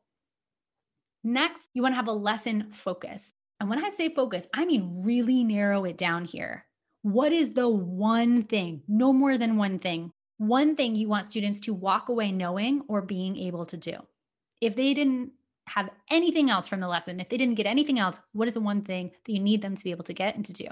Next, 1.24 1.70
you 1.74 1.82
want 1.82 1.94
to 1.94 1.98
have 1.98 2.08
a 2.08 2.14
lesson 2.14 2.68
focus. 2.72 3.32
And 3.64 3.70
when 3.70 3.82
I 3.82 3.88
say 3.88 4.10
focus, 4.10 4.46
I 4.54 4.66
mean 4.66 5.04
really 5.06 5.42
narrow 5.42 5.86
it 5.86 5.98
down 5.98 6.26
here. 6.26 6.66
What 7.02 7.32
is 7.32 7.54
the 7.54 7.70
one 7.70 8.44
thing, 8.44 8.82
no 8.90 9.14
more 9.14 9.38
than 9.38 9.56
one 9.56 9.80
thing, 9.80 10.12
one 10.36 10.76
thing 10.76 10.96
you 10.96 11.08
want 11.08 11.28
students 11.28 11.62
to 11.62 11.74
walk 11.74 12.10
away 12.10 12.34
knowing 12.34 12.82
or 12.90 13.02
being 13.02 13.38
able 13.38 13.66
to 13.68 13.78
do? 13.78 13.94
If 14.60 14.76
they 14.76 14.94
didn't 14.94 15.32
have 15.68 15.90
anything 16.12 16.50
else 16.50 16.68
from 16.68 16.82
the 16.82 16.90
lesson, 16.90 17.22
if 17.22 17.30
they 17.30 17.38
didn't 17.38 17.56
get 17.56 17.66
anything 17.66 18.00
else, 18.00 18.20
what 18.34 18.50
is 18.50 18.54
the 18.54 18.60
one 18.60 18.82
thing 18.82 19.12
that 19.24 19.32
you 19.32 19.40
need 19.40 19.62
them 19.62 19.78
to 19.78 19.84
be 19.86 19.92
able 19.92 20.04
to 20.04 20.14
get 20.14 20.36
and 20.36 20.44
to 20.44 20.52
do? 20.52 20.68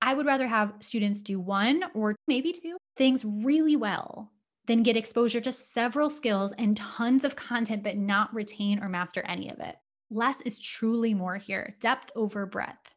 I 0.00 0.14
would 0.14 0.26
rather 0.26 0.46
have 0.46 0.74
students 0.78 1.22
do 1.22 1.40
one 1.40 1.82
or 1.92 2.14
maybe 2.28 2.52
two 2.52 2.76
things 2.96 3.24
really 3.24 3.74
well 3.74 4.30
than 4.68 4.84
get 4.84 4.96
exposure 4.96 5.40
to 5.40 5.50
several 5.50 6.08
skills 6.08 6.52
and 6.56 6.76
tons 6.76 7.24
of 7.24 7.34
content, 7.34 7.82
but 7.82 7.96
not 7.96 8.32
retain 8.32 8.80
or 8.80 8.88
master 8.88 9.22
any 9.26 9.50
of 9.50 9.58
it. 9.58 9.74
Less 10.12 10.42
is 10.42 10.60
truly 10.60 11.14
more 11.14 11.36
here, 11.36 11.74
depth 11.80 12.10
over 12.14 12.44
breadth. 12.44 12.94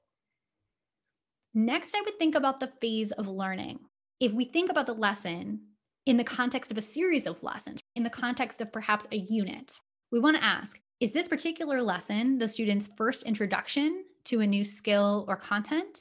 Next, 1.54 1.96
I 1.96 2.02
would 2.02 2.20
think 2.20 2.36
about 2.36 2.60
the 2.60 2.74
phase 2.82 3.14
of 3.14 3.30
learning. 3.30 3.80
If 4.20 4.34
we 4.34 4.44
think 4.44 4.70
about 4.70 4.86
the 4.86 4.94
lesson 4.94 5.62
in 6.06 6.18
the 6.18 6.26
context 6.26 6.72
of 6.72 6.78
a 6.78 6.82
series 6.82 7.26
of 7.26 7.42
lessons, 7.42 7.80
in 7.96 8.04
the 8.04 8.10
context 8.10 8.60
of 8.60 8.74
perhaps 8.74 9.08
a 9.14 9.26
unit, 9.30 9.80
we 10.12 10.20
want 10.20 10.36
to 10.36 10.44
ask 10.44 10.78
Is 11.00 11.14
this 11.14 11.30
particular 11.30 11.82
lesson 11.82 12.38
the 12.38 12.50
student's 12.50 12.90
first 12.98 13.24
introduction 13.24 14.04
to 14.26 14.42
a 14.42 14.48
new 14.48 14.66
skill 14.66 15.24
or 15.30 15.38
content? 15.38 15.98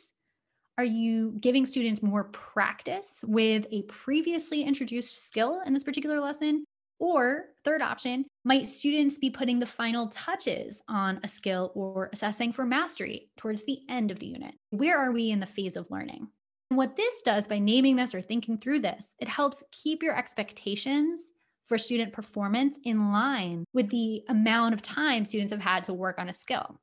Are 0.79 0.85
you 0.85 1.37
giving 1.39 1.65
students 1.65 2.03
more 2.03 2.25
practice 2.25 3.25
with 3.29 3.69
a 3.71 3.83
previously 3.83 4.65
introduced 4.65 5.29
skill 5.29 5.61
in 5.65 5.75
this 5.75 5.85
particular 5.85 6.19
lesson? 6.19 6.65
Or, 6.99 7.47
third 7.65 7.83
option, 7.83 8.27
might 8.45 8.67
students 8.67 9.19
be 9.19 9.31
putting 9.31 9.59
the 9.59 9.67
final 9.67 10.09
touches 10.09 10.83
on 10.89 11.21
a 11.23 11.29
skill 11.29 11.73
or 11.75 12.11
assessing 12.13 12.53
for 12.53 12.65
mastery 12.65 13.31
towards 13.37 13.65
the 13.65 13.81
end 13.89 14.11
of 14.11 14.19
the 14.19 14.27
unit? 14.27 14.55
Where 14.71 14.99
are 14.99 15.13
we 15.13 15.31
in 15.31 15.41
the 15.41 15.47
phase 15.47 15.77
of 15.77 15.91
learning? 15.91 16.29
And 16.71 16.79
what 16.79 16.97
this 16.97 17.23
does 17.23 17.47
by 17.47 17.59
naming 17.59 17.97
this 17.97 18.15
or 18.15 18.23
thinking 18.23 18.59
through 18.59 18.81
this, 18.81 19.15
it 19.19 19.29
helps 19.29 19.63
keep 19.71 20.03
your 20.03 20.17
expectations 20.17 21.33
for 21.65 21.79
student 21.79 22.13
performance 22.13 22.79
in 22.85 23.13
line 23.13 23.65
with 23.73 23.89
the 23.89 24.23
amount 24.29 24.75
of 24.75 24.83
time 24.83 25.25
students 25.25 25.53
have 25.53 25.63
had 25.63 25.85
to 25.85 25.95
work 25.95 26.19
on 26.19 26.29
a 26.29 26.33
skill. 26.33 26.81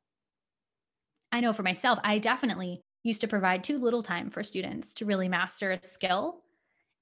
I 1.31 1.39
know 1.39 1.53
for 1.53 1.63
myself, 1.63 1.99
I 2.03 2.17
definitely 2.17 2.81
used 3.03 3.21
to 3.21 3.27
provide 3.27 3.63
too 3.63 3.77
little 3.77 4.03
time 4.03 4.29
for 4.29 4.43
students 4.43 4.93
to 4.95 5.05
really 5.05 5.29
master 5.29 5.71
a 5.71 5.83
skill. 5.83 6.41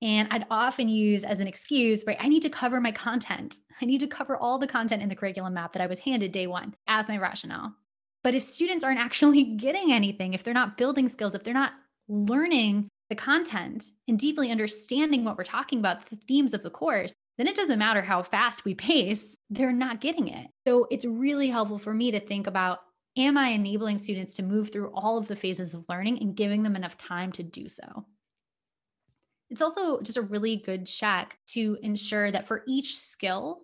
And 0.02 0.28
I'd 0.32 0.46
often 0.50 0.88
use 0.88 1.24
as 1.24 1.40
an 1.40 1.48
excuse, 1.48 2.06
right? 2.08 2.18
I 2.20 2.30
need 2.30 2.44
to 2.44 2.50
cover 2.50 2.80
my 2.80 2.92
content. 2.92 3.58
I 3.82 3.86
need 3.86 4.00
to 4.00 4.08
cover 4.08 4.38
all 4.38 4.58
the 4.58 4.68
content 4.68 5.02
in 5.02 5.10
the 5.10 5.16
curriculum 5.16 5.54
map 5.54 5.74
that 5.74 5.82
I 5.82 5.88
was 5.88 6.00
handed 6.00 6.32
day 6.32 6.48
one 6.48 6.76
as 6.88 7.10
my 7.10 7.18
rationale. 7.18 7.74
But 8.24 8.36
if 8.36 8.44
students 8.44 8.84
aren't 8.84 9.00
actually 9.06 9.44
getting 9.44 9.92
anything, 9.92 10.34
if 10.34 10.44
they're 10.44 10.54
not 10.54 10.78
building 10.78 11.10
skills, 11.10 11.36
if 11.36 11.44
they're 11.44 11.54
not 11.54 11.74
learning 12.08 12.88
the 13.10 13.16
content 13.16 13.86
and 14.08 14.18
deeply 14.18 14.52
understanding 14.52 15.26
what 15.26 15.38
we're 15.38 15.44
talking 15.44 15.80
about, 15.80 16.06
the 16.06 16.16
themes 16.16 16.54
of 16.54 16.64
the 16.64 16.70
course, 16.70 17.14
then 17.38 17.48
it 17.48 17.56
doesn't 17.56 17.80
matter 17.80 18.02
how 18.02 18.22
fast 18.22 18.66
we 18.66 18.76
pace, 18.76 19.36
they're 19.50 19.72
not 19.72 20.02
getting 20.02 20.28
it. 20.28 20.48
So 20.68 20.88
it's 20.92 21.06
really 21.06 21.50
helpful 21.50 21.80
for 21.80 21.94
me 21.94 22.12
to 22.12 22.20
think 22.20 22.48
about 22.48 22.80
Am 23.18 23.38
I 23.38 23.50
enabling 23.50 23.98
students 23.98 24.36
to 24.36 24.44
move 24.44 24.72
through 24.72 24.92
all 24.94 25.18
of 25.18 25.28
the 25.28 25.36
phases 25.36 25.74
of 25.74 25.84
learning 25.90 26.20
and 26.20 26.36
giving 26.36 26.64
them 26.64 26.76
enough 26.76 26.96
time 26.96 27.32
to 27.34 27.44
do 27.44 27.68
so? 27.68 28.06
It's 29.50 29.62
also 29.62 30.00
just 30.02 30.18
a 30.18 30.22
really 30.22 30.58
good 30.58 30.86
check 30.86 31.38
to 31.48 31.78
ensure 31.82 32.32
that 32.32 32.48
for 32.48 32.64
each 32.68 32.98
skill 32.98 33.64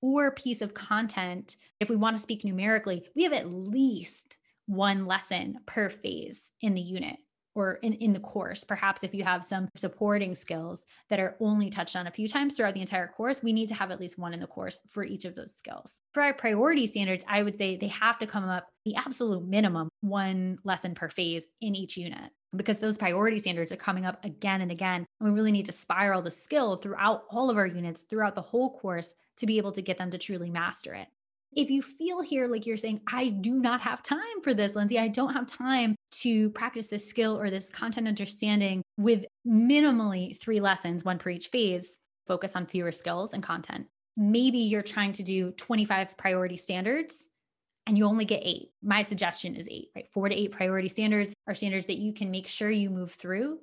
or 0.00 0.32
piece 0.32 0.62
of 0.62 0.74
content, 0.74 1.56
if 1.80 1.88
we 1.88 1.96
want 1.96 2.16
to 2.16 2.22
speak 2.22 2.44
numerically, 2.44 3.06
we 3.14 3.22
have 3.24 3.32
at 3.32 3.52
least 3.52 4.36
one 4.66 5.06
lesson 5.06 5.58
per 5.66 5.90
phase 5.90 6.50
in 6.60 6.74
the 6.74 6.80
unit 6.80 7.16
or 7.54 7.74
in, 7.82 7.92
in 7.94 8.12
the 8.12 8.20
course. 8.20 8.64
Perhaps 8.64 9.04
if 9.04 9.14
you 9.14 9.24
have 9.24 9.44
some 9.44 9.68
supporting 9.76 10.34
skills 10.34 10.84
that 11.10 11.20
are 11.20 11.36
only 11.40 11.68
touched 11.68 11.96
on 11.96 12.06
a 12.06 12.10
few 12.10 12.26
times 12.26 12.54
throughout 12.54 12.74
the 12.74 12.80
entire 12.80 13.08
course, 13.08 13.42
we 13.42 13.52
need 13.52 13.68
to 13.68 13.74
have 13.74 13.90
at 13.90 14.00
least 14.00 14.18
one 14.18 14.32
in 14.32 14.40
the 14.40 14.46
course 14.46 14.78
for 14.88 15.04
each 15.04 15.24
of 15.24 15.34
those 15.34 15.54
skills. 15.54 16.00
For 16.14 16.22
our 16.22 16.32
priority 16.32 16.86
standards, 16.86 17.24
I 17.28 17.42
would 17.42 17.56
say 17.56 17.76
they 17.76 17.88
have 17.88 18.18
to 18.20 18.26
come 18.26 18.48
up 18.48 18.68
the 18.84 18.96
absolute 18.96 19.46
minimum 19.46 19.88
one 20.00 20.58
lesson 20.64 20.94
per 20.94 21.10
phase 21.10 21.46
in 21.60 21.74
each 21.74 21.96
unit 21.96 22.30
because 22.54 22.78
those 22.78 22.98
priority 22.98 23.38
standards 23.38 23.72
are 23.72 23.76
coming 23.76 24.06
up 24.06 24.24
again 24.24 24.60
and 24.60 24.70
again. 24.70 25.06
And 25.20 25.28
we 25.28 25.34
really 25.34 25.52
need 25.52 25.66
to 25.66 25.72
spiral 25.72 26.22
the 26.22 26.30
skill 26.30 26.76
throughout 26.76 27.24
all 27.30 27.50
of 27.50 27.56
our 27.56 27.66
units, 27.66 28.02
throughout 28.02 28.34
the 28.34 28.42
whole 28.42 28.78
course 28.78 29.14
to 29.38 29.46
be 29.46 29.58
able 29.58 29.72
to 29.72 29.82
get 29.82 29.98
them 29.98 30.10
to 30.10 30.18
truly 30.18 30.50
master 30.50 30.94
it. 30.94 31.08
If 31.54 31.68
you 31.68 31.82
feel 31.82 32.22
here 32.22 32.46
like 32.48 32.66
you're 32.66 32.78
saying, 32.78 33.02
I 33.12 33.28
do 33.28 33.54
not 33.54 33.82
have 33.82 34.02
time 34.02 34.40
for 34.42 34.54
this, 34.54 34.74
Lindsay, 34.74 34.98
I 34.98 35.08
don't 35.08 35.34
have 35.34 35.46
time 35.46 35.96
to 36.22 36.48
practice 36.50 36.88
this 36.88 37.06
skill 37.06 37.38
or 37.38 37.50
this 37.50 37.68
content 37.68 38.08
understanding 38.08 38.82
with 38.96 39.26
minimally 39.46 40.38
three 40.40 40.60
lessons, 40.60 41.04
one 41.04 41.18
per 41.18 41.30
each 41.30 41.48
phase, 41.48 41.98
focus 42.26 42.56
on 42.56 42.66
fewer 42.66 42.92
skills 42.92 43.34
and 43.34 43.42
content. 43.42 43.86
Maybe 44.16 44.58
you're 44.58 44.82
trying 44.82 45.12
to 45.14 45.22
do 45.22 45.50
25 45.52 46.16
priority 46.16 46.56
standards 46.56 47.28
and 47.86 47.98
you 47.98 48.04
only 48.04 48.24
get 48.24 48.42
eight. 48.44 48.70
My 48.82 49.02
suggestion 49.02 49.56
is 49.56 49.68
eight, 49.70 49.88
right? 49.94 50.08
Four 50.12 50.28
to 50.28 50.34
eight 50.34 50.52
priority 50.52 50.88
standards 50.88 51.34
are 51.46 51.54
standards 51.54 51.86
that 51.86 51.98
you 51.98 52.12
can 52.12 52.30
make 52.30 52.46
sure 52.46 52.70
you 52.70 52.90
move 52.90 53.12
through 53.12 53.58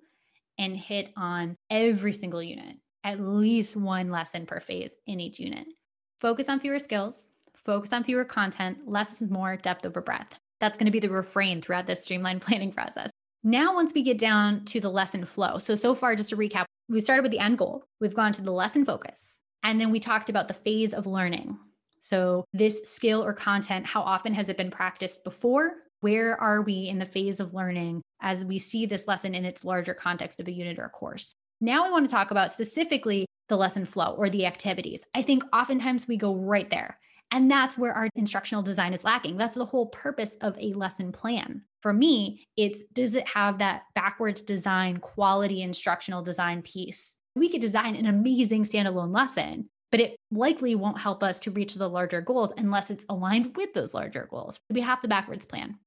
and 0.57 0.75
hit 0.75 1.11
on 1.15 1.55
every 1.69 2.13
single 2.13 2.43
unit, 2.43 2.77
at 3.03 3.19
least 3.19 3.75
one 3.75 4.11
lesson 4.11 4.45
per 4.45 4.59
phase 4.59 4.95
in 5.07 5.19
each 5.19 5.39
unit. 5.39 5.65
Focus 6.19 6.49
on 6.49 6.59
fewer 6.59 6.79
skills, 6.79 7.27
focus 7.55 7.93
on 7.93 8.03
fewer 8.03 8.25
content, 8.25 8.79
less 8.85 9.21
is 9.21 9.29
more, 9.29 9.55
depth 9.55 9.85
over 9.85 10.01
breadth. 10.01 10.37
That's 10.59 10.77
going 10.77 10.87
to 10.87 10.91
be 10.91 10.99
the 10.99 11.09
refrain 11.09 11.61
throughout 11.61 11.87
this 11.87 12.03
streamlined 12.03 12.41
planning 12.45 12.73
process. 12.73 13.09
Now, 13.41 13.73
once 13.73 13.93
we 13.93 14.01
get 14.01 14.17
down 14.17 14.65
to 14.65 14.81
the 14.81 14.89
lesson 14.89 15.23
flow, 15.23 15.59
so 15.59 15.75
so 15.75 15.93
far, 15.93 16.13
just 16.17 16.29
to 16.31 16.35
recap, 16.35 16.65
we 16.89 16.99
started 16.99 17.21
with 17.21 17.31
the 17.31 17.39
end 17.39 17.57
goal, 17.57 17.85
we've 18.01 18.13
gone 18.13 18.33
to 18.33 18.41
the 18.41 18.51
lesson 18.51 18.83
focus, 18.83 19.39
and 19.63 19.79
then 19.79 19.91
we 19.91 19.99
talked 20.01 20.29
about 20.29 20.49
the 20.49 20.53
phase 20.53 20.93
of 20.93 21.07
learning. 21.07 21.57
So, 21.99 22.45
this 22.53 22.81
skill 22.83 23.23
or 23.23 23.33
content, 23.33 23.85
how 23.85 24.01
often 24.01 24.33
has 24.33 24.49
it 24.49 24.57
been 24.57 24.71
practiced 24.71 25.23
before? 25.23 25.73
Where 26.01 26.39
are 26.39 26.61
we 26.61 26.87
in 26.87 26.99
the 26.99 27.05
phase 27.05 27.39
of 27.39 27.53
learning 27.53 28.01
as 28.21 28.45
we 28.45 28.57
see 28.59 28.85
this 28.85 29.07
lesson 29.07 29.35
in 29.35 29.45
its 29.45 29.65
larger 29.65 29.93
context 29.93 30.39
of 30.39 30.47
a 30.47 30.51
unit 30.51 30.79
or 30.79 30.85
a 30.85 30.89
course? 30.89 31.33
Now, 31.61 31.83
we 31.83 31.91
want 31.91 32.05
to 32.05 32.11
talk 32.11 32.31
about 32.31 32.51
specifically 32.51 33.25
the 33.49 33.57
lesson 33.57 33.85
flow 33.85 34.15
or 34.17 34.29
the 34.29 34.45
activities. 34.45 35.03
I 35.13 35.23
think 35.23 35.43
oftentimes 35.53 36.07
we 36.07 36.15
go 36.15 36.35
right 36.35 36.69
there. 36.69 36.97
And 37.31 37.51
that's 37.51 37.77
where 37.77 37.93
our 37.93 38.09
instructional 38.15 38.63
design 38.63 38.93
is 38.93 39.03
lacking. 39.03 39.37
That's 39.37 39.55
the 39.55 39.65
whole 39.65 39.87
purpose 39.87 40.35
of 40.41 40.57
a 40.57 40.73
lesson 40.73 41.11
plan. 41.11 41.63
For 41.81 41.93
me, 41.93 42.47
it's 42.57 42.81
does 42.93 43.13
it 43.13 43.27
have 43.27 43.59
that 43.59 43.83
backwards 43.93 44.41
design, 44.41 44.97
quality 44.97 45.61
instructional 45.61 46.23
design 46.23 46.61
piece? 46.61 47.15
We 47.35 47.49
could 47.49 47.61
design 47.61 47.95
an 47.95 48.07
amazing 48.07 48.63
standalone 48.63 49.13
lesson, 49.13 49.69
but 49.91 49.99
it 49.99 50.15
likely 50.31 50.75
won't 50.75 50.99
help 50.99 51.23
us 51.23 51.39
to 51.41 51.51
reach 51.51 51.75
the 51.75 51.89
larger 51.89 52.21
goals 52.21 52.51
unless 52.57 52.89
it's 52.89 53.05
aligned 53.09 53.55
with 53.55 53.73
those 53.73 53.93
larger 53.93 54.27
goals. 54.29 54.59
We 54.69 54.81
have 54.81 55.01
the 55.01 55.07
backwards 55.07 55.45
plan. 55.45 55.77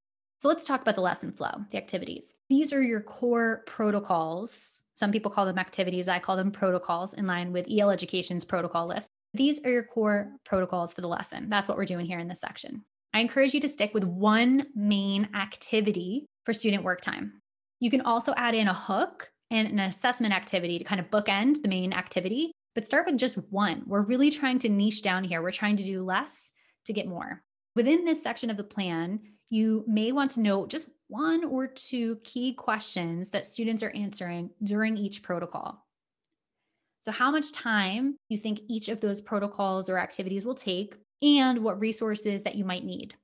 So 0.40 0.48
let's 0.48 0.64
talk 0.64 0.82
about 0.82 0.96
the 0.96 1.02
lesson 1.02 1.30
flow, 1.30 1.52
the 1.70 1.78
activities. 1.78 2.34
These 2.48 2.72
are 2.72 2.82
your 2.82 3.00
core 3.00 3.62
protocols. 3.66 4.82
Some 4.96 5.12
people 5.12 5.30
call 5.30 5.46
them 5.46 5.58
activities. 5.58 6.08
I 6.08 6.18
call 6.18 6.36
them 6.36 6.50
protocols 6.50 7.14
in 7.14 7.26
line 7.28 7.52
with 7.52 7.66
EL 7.70 7.90
Education's 7.90 8.44
protocol 8.44 8.86
list. 8.88 9.08
These 9.34 9.64
are 9.64 9.70
your 9.70 9.84
core 9.84 10.32
protocols 10.44 10.92
for 10.92 11.00
the 11.00 11.08
lesson. 11.08 11.48
That's 11.48 11.68
what 11.68 11.76
we're 11.76 11.84
doing 11.84 12.06
here 12.06 12.18
in 12.18 12.28
this 12.28 12.40
section. 12.40 12.82
I 13.14 13.20
encourage 13.20 13.54
you 13.54 13.60
to 13.60 13.68
stick 13.68 13.94
with 13.94 14.04
one 14.04 14.66
main 14.74 15.28
activity 15.34 16.26
for 16.44 16.52
student 16.52 16.82
work 16.82 17.00
time. 17.00 17.40
You 17.78 17.90
can 17.90 18.00
also 18.00 18.34
add 18.36 18.54
in 18.54 18.68
a 18.68 18.74
hook 18.74 19.30
and 19.50 19.68
an 19.68 19.78
assessment 19.78 20.34
activity 20.34 20.78
to 20.78 20.84
kind 20.84 21.00
of 21.00 21.10
bookend 21.10 21.62
the 21.62 21.68
main 21.68 21.92
activity, 21.92 22.52
but 22.74 22.84
start 22.84 23.06
with 23.06 23.18
just 23.18 23.36
one. 23.50 23.82
We're 23.86 24.02
really 24.02 24.30
trying 24.30 24.58
to 24.60 24.68
niche 24.68 25.02
down 25.02 25.24
here. 25.24 25.42
We're 25.42 25.50
trying 25.50 25.76
to 25.76 25.84
do 25.84 26.04
less 26.04 26.50
to 26.86 26.92
get 26.92 27.06
more. 27.06 27.42
Within 27.74 28.04
this 28.04 28.22
section 28.22 28.50
of 28.50 28.56
the 28.56 28.64
plan, 28.64 29.20
you 29.50 29.84
may 29.86 30.12
want 30.12 30.32
to 30.32 30.40
note 30.40 30.70
just 30.70 30.88
one 31.08 31.44
or 31.44 31.66
two 31.66 32.16
key 32.24 32.54
questions 32.54 33.30
that 33.30 33.46
students 33.46 33.82
are 33.82 33.90
answering 33.90 34.50
during 34.62 34.96
each 34.96 35.22
protocol. 35.22 35.86
So, 37.00 37.12
how 37.12 37.30
much 37.30 37.52
time 37.52 38.16
you 38.28 38.38
think 38.38 38.60
each 38.68 38.88
of 38.88 39.00
those 39.00 39.20
protocols 39.20 39.88
or 39.88 39.98
activities 39.98 40.46
will 40.46 40.54
take, 40.54 40.96
and 41.22 41.62
what 41.62 41.80
resources 41.80 42.42
that 42.42 42.56
you 42.56 42.64
might 42.64 42.84
need. 42.84 43.14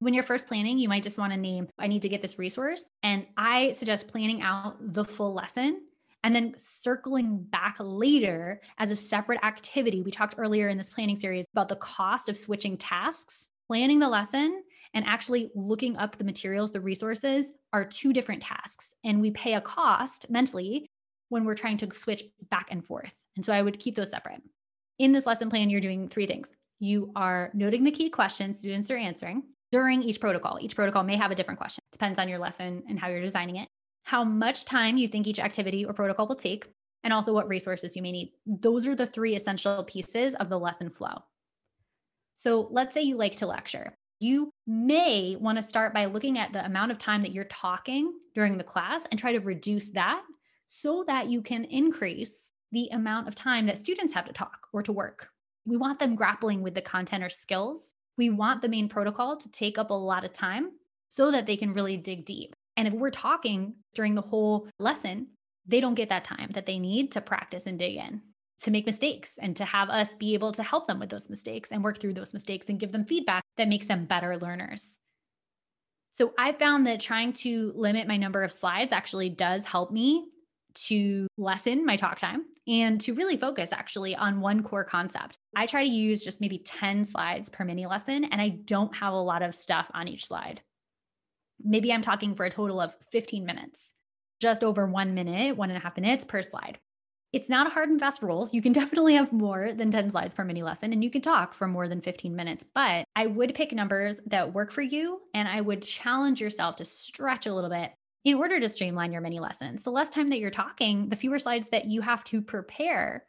When 0.00 0.12
you're 0.12 0.24
first 0.24 0.48
planning, 0.48 0.78
you 0.78 0.88
might 0.88 1.04
just 1.04 1.18
want 1.18 1.32
to 1.32 1.38
name, 1.38 1.68
I 1.78 1.86
need 1.86 2.02
to 2.02 2.08
get 2.08 2.20
this 2.20 2.38
resource. 2.38 2.90
And 3.02 3.26
I 3.36 3.72
suggest 3.72 4.08
planning 4.08 4.42
out 4.42 4.76
the 4.80 5.04
full 5.04 5.32
lesson 5.32 5.80
and 6.24 6.34
then 6.34 6.54
circling 6.56 7.36
back 7.38 7.76
later 7.78 8.60
as 8.78 8.90
a 8.90 8.96
separate 8.96 9.44
activity. 9.44 10.00
We 10.00 10.10
talked 10.10 10.34
earlier 10.38 10.68
in 10.68 10.78
this 10.78 10.88
planning 10.88 11.16
series 11.16 11.44
about 11.52 11.68
the 11.68 11.76
cost 11.76 12.28
of 12.30 12.38
switching 12.38 12.78
tasks. 12.78 13.50
Planning 13.68 13.98
the 13.98 14.08
lesson 14.08 14.62
and 14.94 15.06
actually 15.06 15.50
looking 15.54 15.96
up 15.96 16.16
the 16.16 16.24
materials, 16.24 16.70
the 16.70 16.80
resources 16.80 17.50
are 17.72 17.84
two 17.84 18.12
different 18.12 18.42
tasks. 18.42 18.94
And 19.04 19.20
we 19.20 19.30
pay 19.30 19.54
a 19.54 19.60
cost 19.60 20.30
mentally 20.30 20.86
when 21.28 21.44
we're 21.44 21.54
trying 21.54 21.76
to 21.78 21.94
switch 21.94 22.24
back 22.50 22.68
and 22.70 22.82
forth. 22.82 23.12
And 23.36 23.44
so 23.44 23.52
I 23.52 23.62
would 23.62 23.78
keep 23.78 23.94
those 23.94 24.10
separate. 24.10 24.42
In 24.98 25.12
this 25.12 25.26
lesson 25.26 25.50
plan, 25.50 25.70
you're 25.70 25.80
doing 25.80 26.08
three 26.08 26.26
things. 26.26 26.52
You 26.78 27.12
are 27.16 27.50
noting 27.54 27.84
the 27.84 27.90
key 27.90 28.08
questions 28.10 28.58
students 28.58 28.90
are 28.90 28.96
answering 28.96 29.42
during 29.72 30.02
each 30.02 30.20
protocol. 30.20 30.58
Each 30.60 30.76
protocol 30.76 31.02
may 31.02 31.16
have 31.16 31.30
a 31.30 31.34
different 31.34 31.58
question, 31.58 31.82
depends 31.92 32.18
on 32.18 32.28
your 32.28 32.38
lesson 32.38 32.82
and 32.88 32.98
how 32.98 33.08
you're 33.08 33.20
designing 33.20 33.56
it. 33.56 33.68
How 34.04 34.24
much 34.24 34.64
time 34.64 34.96
you 34.96 35.08
think 35.08 35.26
each 35.26 35.40
activity 35.40 35.84
or 35.84 35.92
protocol 35.92 36.28
will 36.28 36.36
take, 36.36 36.66
and 37.02 37.12
also 37.12 37.32
what 37.32 37.48
resources 37.48 37.96
you 37.96 38.02
may 38.02 38.12
need. 38.12 38.32
Those 38.46 38.86
are 38.86 38.94
the 38.94 39.06
three 39.06 39.34
essential 39.34 39.84
pieces 39.84 40.34
of 40.36 40.48
the 40.48 40.58
lesson 40.58 40.90
flow. 40.90 41.22
So 42.34 42.68
let's 42.70 42.94
say 42.94 43.02
you 43.02 43.16
like 43.16 43.36
to 43.36 43.46
lecture. 43.46 43.94
You 44.20 44.50
may 44.66 45.36
want 45.38 45.58
to 45.58 45.62
start 45.62 45.92
by 45.92 46.06
looking 46.06 46.38
at 46.38 46.52
the 46.52 46.64
amount 46.64 46.92
of 46.92 46.98
time 46.98 47.20
that 47.22 47.32
you're 47.32 47.44
talking 47.44 48.12
during 48.34 48.56
the 48.56 48.64
class 48.64 49.04
and 49.10 49.20
try 49.20 49.32
to 49.32 49.40
reduce 49.40 49.90
that 49.90 50.22
so 50.66 51.04
that 51.06 51.28
you 51.28 51.42
can 51.42 51.64
increase 51.64 52.52
the 52.72 52.88
amount 52.92 53.28
of 53.28 53.34
time 53.34 53.66
that 53.66 53.78
students 53.78 54.14
have 54.14 54.24
to 54.24 54.32
talk 54.32 54.68
or 54.72 54.82
to 54.82 54.92
work. 54.92 55.28
We 55.66 55.76
want 55.76 55.98
them 55.98 56.14
grappling 56.14 56.62
with 56.62 56.74
the 56.74 56.82
content 56.82 57.22
or 57.22 57.28
skills 57.28 57.92
we 58.16 58.30
want 58.30 58.62
the 58.62 58.68
main 58.68 58.88
protocol 58.88 59.36
to 59.36 59.50
take 59.50 59.78
up 59.78 59.90
a 59.90 59.94
lot 59.94 60.24
of 60.24 60.32
time 60.32 60.70
so 61.08 61.30
that 61.30 61.46
they 61.46 61.56
can 61.56 61.72
really 61.72 61.96
dig 61.96 62.24
deep. 62.24 62.53
And 62.76 62.88
if 62.88 62.94
we're 62.94 63.10
talking 63.10 63.74
during 63.94 64.14
the 64.14 64.22
whole 64.22 64.68
lesson, 64.78 65.28
they 65.66 65.80
don't 65.80 65.94
get 65.94 66.08
that 66.10 66.24
time 66.24 66.50
that 66.54 66.66
they 66.66 66.78
need 66.78 67.12
to 67.12 67.20
practice 67.20 67.66
and 67.66 67.78
dig 67.78 67.96
in, 67.96 68.20
to 68.60 68.70
make 68.70 68.86
mistakes, 68.86 69.38
and 69.40 69.56
to 69.56 69.64
have 69.64 69.90
us 69.90 70.14
be 70.14 70.34
able 70.34 70.52
to 70.52 70.62
help 70.62 70.86
them 70.86 70.98
with 70.98 71.08
those 71.08 71.30
mistakes 71.30 71.72
and 71.72 71.82
work 71.82 71.98
through 71.98 72.14
those 72.14 72.34
mistakes 72.34 72.68
and 72.68 72.80
give 72.80 72.92
them 72.92 73.04
feedback 73.04 73.44
that 73.56 73.68
makes 73.68 73.86
them 73.86 74.06
better 74.06 74.36
learners. 74.36 74.96
So 76.12 76.32
I 76.38 76.52
found 76.52 76.86
that 76.86 77.00
trying 77.00 77.32
to 77.34 77.72
limit 77.74 78.06
my 78.06 78.16
number 78.16 78.42
of 78.44 78.52
slides 78.52 78.92
actually 78.92 79.30
does 79.30 79.64
help 79.64 79.90
me 79.90 80.26
to 80.74 81.26
lessen 81.36 81.84
my 81.84 81.96
talk 81.96 82.18
time 82.18 82.44
and 82.66 83.00
to 83.00 83.14
really 83.14 83.36
focus 83.36 83.72
actually 83.72 84.14
on 84.16 84.40
one 84.40 84.62
core 84.62 84.84
concept. 84.84 85.38
I 85.56 85.66
try 85.66 85.84
to 85.84 85.90
use 85.90 86.24
just 86.24 86.40
maybe 86.40 86.58
10 86.58 87.04
slides 87.04 87.48
per 87.48 87.64
mini 87.64 87.86
lesson, 87.86 88.24
and 88.24 88.40
I 88.40 88.48
don't 88.48 88.94
have 88.96 89.12
a 89.12 89.20
lot 89.20 89.42
of 89.42 89.54
stuff 89.54 89.90
on 89.94 90.08
each 90.08 90.26
slide. 90.26 90.62
Maybe 91.62 91.92
I'm 91.92 92.02
talking 92.02 92.34
for 92.34 92.44
a 92.44 92.50
total 92.50 92.80
of 92.80 92.94
15 93.12 93.44
minutes, 93.44 93.94
just 94.40 94.64
over 94.64 94.86
one 94.86 95.14
minute, 95.14 95.56
one 95.56 95.70
and 95.70 95.76
a 95.76 95.80
half 95.80 95.96
minutes 95.96 96.24
per 96.24 96.42
slide. 96.42 96.78
It's 97.32 97.48
not 97.48 97.66
a 97.66 97.70
hard 97.70 97.88
and 97.88 97.98
fast 97.98 98.22
rule. 98.22 98.48
You 98.52 98.62
can 98.62 98.72
definitely 98.80 99.14
have 99.14 99.32
more 99.32 99.72
than 99.72 99.90
10 99.90 100.10
slides 100.10 100.34
per 100.34 100.44
mini 100.44 100.62
lesson 100.62 100.92
and 100.92 101.02
you 101.02 101.10
can 101.10 101.20
talk 101.20 101.52
for 101.52 101.66
more 101.66 101.88
than 101.88 102.00
15 102.00 102.34
minutes, 102.34 102.64
but 102.74 103.04
I 103.16 103.26
would 103.26 103.54
pick 103.54 103.72
numbers 103.72 104.18
that 104.26 104.54
work 104.54 104.70
for 104.70 104.82
you 104.82 105.20
and 105.34 105.48
I 105.48 105.60
would 105.60 105.82
challenge 105.82 106.40
yourself 106.40 106.76
to 106.76 106.84
stretch 106.84 107.46
a 107.46 107.54
little 107.54 107.70
bit 107.70 107.92
in 108.24 108.36
order 108.36 108.60
to 108.60 108.68
streamline 108.68 109.12
your 109.12 109.20
mini 109.20 109.38
lessons. 109.38 109.82
The 109.82 109.90
less 109.90 110.10
time 110.10 110.28
that 110.28 110.38
you're 110.38 110.50
talking, 110.50 111.08
the 111.08 111.16
fewer 111.16 111.38
slides 111.38 111.68
that 111.70 111.86
you 111.86 112.00
have 112.02 112.24
to 112.24 112.40
prepare. 112.40 113.24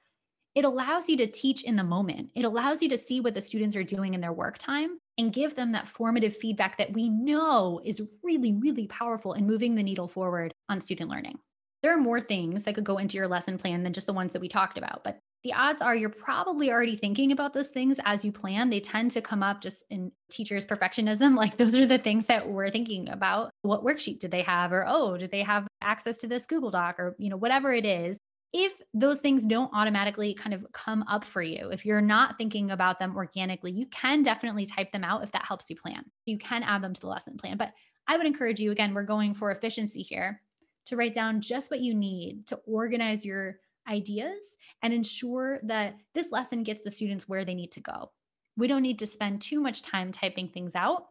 It 0.54 0.66
allows 0.66 1.10
you 1.10 1.18
to 1.18 1.28
teach 1.28 1.64
in 1.64 1.76
the 1.76 1.84
moment. 1.84 2.30
It 2.36 2.46
allows 2.46 2.82
you 2.82 2.90
to 2.90 2.98
see 2.98 3.20
what 3.20 3.34
the 3.34 3.42
students 3.42 3.76
are 3.76 3.84
doing 3.84 4.14
in 4.14 4.22
their 4.22 4.32
work 4.32 4.58
time 4.58 5.00
and 5.18 5.34
give 5.34 5.56
them 5.56 5.72
that 5.72 5.88
formative 5.88 6.36
feedback 6.36 6.78
that 6.78 6.94
we 6.94 7.10
know 7.10 7.82
is 7.84 8.02
really, 8.24 8.54
really 8.54 8.88
powerful 8.88 9.34
in 9.34 9.48
moving 9.48 9.76
the 9.76 9.84
needle 9.84 10.08
forward 10.08 10.54
on 10.70 10.82
student 10.82 11.10
learning. 11.10 11.40
There 11.84 11.94
are 11.94 12.02
more 12.02 12.20
things 12.20 12.64
that 12.64 12.76
could 12.76 12.84
go 12.84 12.98
into 12.98 13.18
your 13.18 13.28
lesson 13.28 13.58
plan 13.58 13.84
than 13.84 13.94
just 13.94 14.08
the 14.08 14.14
ones 14.14 14.34
that 14.34 14.42
we 14.42 14.50
talked 14.50 14.78
about, 14.78 15.04
but 15.04 15.20
the 15.46 15.54
odds 15.54 15.80
are 15.80 15.96
you're 15.96 16.10
probably 16.10 16.72
already 16.72 16.96
thinking 16.96 17.32
about 17.32 17.54
those 17.54 17.68
things 17.68 18.00
as 18.04 18.26
you 18.26 18.32
plan. 18.32 18.72
They 18.72 18.80
tend 18.80 19.12
to 19.12 19.22
come 19.22 19.44
up 19.44 19.62
just 19.62 19.84
in 19.92 20.12
teachers' 20.32 20.66
perfectionism. 20.66 21.36
Like 21.46 21.58
those 21.58 21.76
are 21.76 21.86
the 21.86 22.00
things 22.00 22.26
that 22.26 22.50
we're 22.50 22.72
thinking 22.72 23.10
about. 23.10 23.52
What 23.62 23.84
worksheet 23.84 24.20
did 24.20 24.32
they 24.32 24.42
have? 24.42 24.74
Or, 24.74 24.84
oh, 24.88 25.18
did 25.18 25.30
they 25.30 25.44
have 25.44 25.68
access 25.82 26.18
to 26.18 26.28
this 26.28 26.48
Google 26.48 26.72
Doc? 26.72 26.96
Or, 26.98 27.16
you 27.20 27.30
know, 27.30 27.38
whatever 27.38 27.72
it 27.72 27.86
is. 27.86 28.18
If 28.58 28.82
those 28.94 29.20
things 29.20 29.44
don't 29.44 29.70
automatically 29.74 30.34
kind 30.34 30.54
of 30.54 30.66
come 30.72 31.04
up 31.10 31.26
for 31.26 31.42
you, 31.42 31.72
if 31.72 31.86
you're 31.86 32.00
not 32.00 32.38
thinking 32.38 32.72
about 32.72 33.00
them 33.00 33.14
organically, 33.18 33.70
you 33.70 33.86
can 33.88 34.24
definitely 34.24 34.66
type 34.66 34.94
them 34.94 35.04
out 35.04 35.24
if 35.24 35.32
that 35.34 35.46
helps 35.46 35.70
you 35.70 35.76
plan. 35.76 36.06
You 36.26 36.38
can 36.38 36.64
add 36.64 36.82
them 36.82 36.94
to 36.94 37.02
the 37.02 37.08
lesson 37.08 37.36
plan. 37.36 37.58
But 37.58 37.74
I 38.08 38.16
would 38.16 38.26
encourage 38.26 38.62
you, 38.62 38.72
again, 38.72 38.94
we're 38.94 39.04
going 39.04 39.34
for 39.34 39.52
efficiency 39.52 40.02
here, 40.02 40.40
to 40.86 40.96
write 40.96 41.14
down 41.14 41.42
just 41.42 41.70
what 41.70 41.82
you 41.82 41.94
need 41.94 42.48
to 42.48 42.56
organize 42.66 43.26
your 43.26 43.60
ideas 43.90 44.56
and 44.82 44.94
ensure 44.94 45.60
that 45.64 45.98
this 46.14 46.32
lesson 46.32 46.64
gets 46.64 46.80
the 46.80 46.92
students 46.92 47.28
where 47.28 47.44
they 47.44 47.56
need 47.56 47.74
to 47.74 47.82
go. 47.82 48.14
We 48.56 48.68
don't 48.68 48.84
need 48.84 49.00
to 49.00 49.06
spend 49.06 49.42
too 49.42 49.60
much 49.60 49.82
time 49.82 50.14
typing 50.14 50.48
things 50.48 50.76
out 50.76 51.08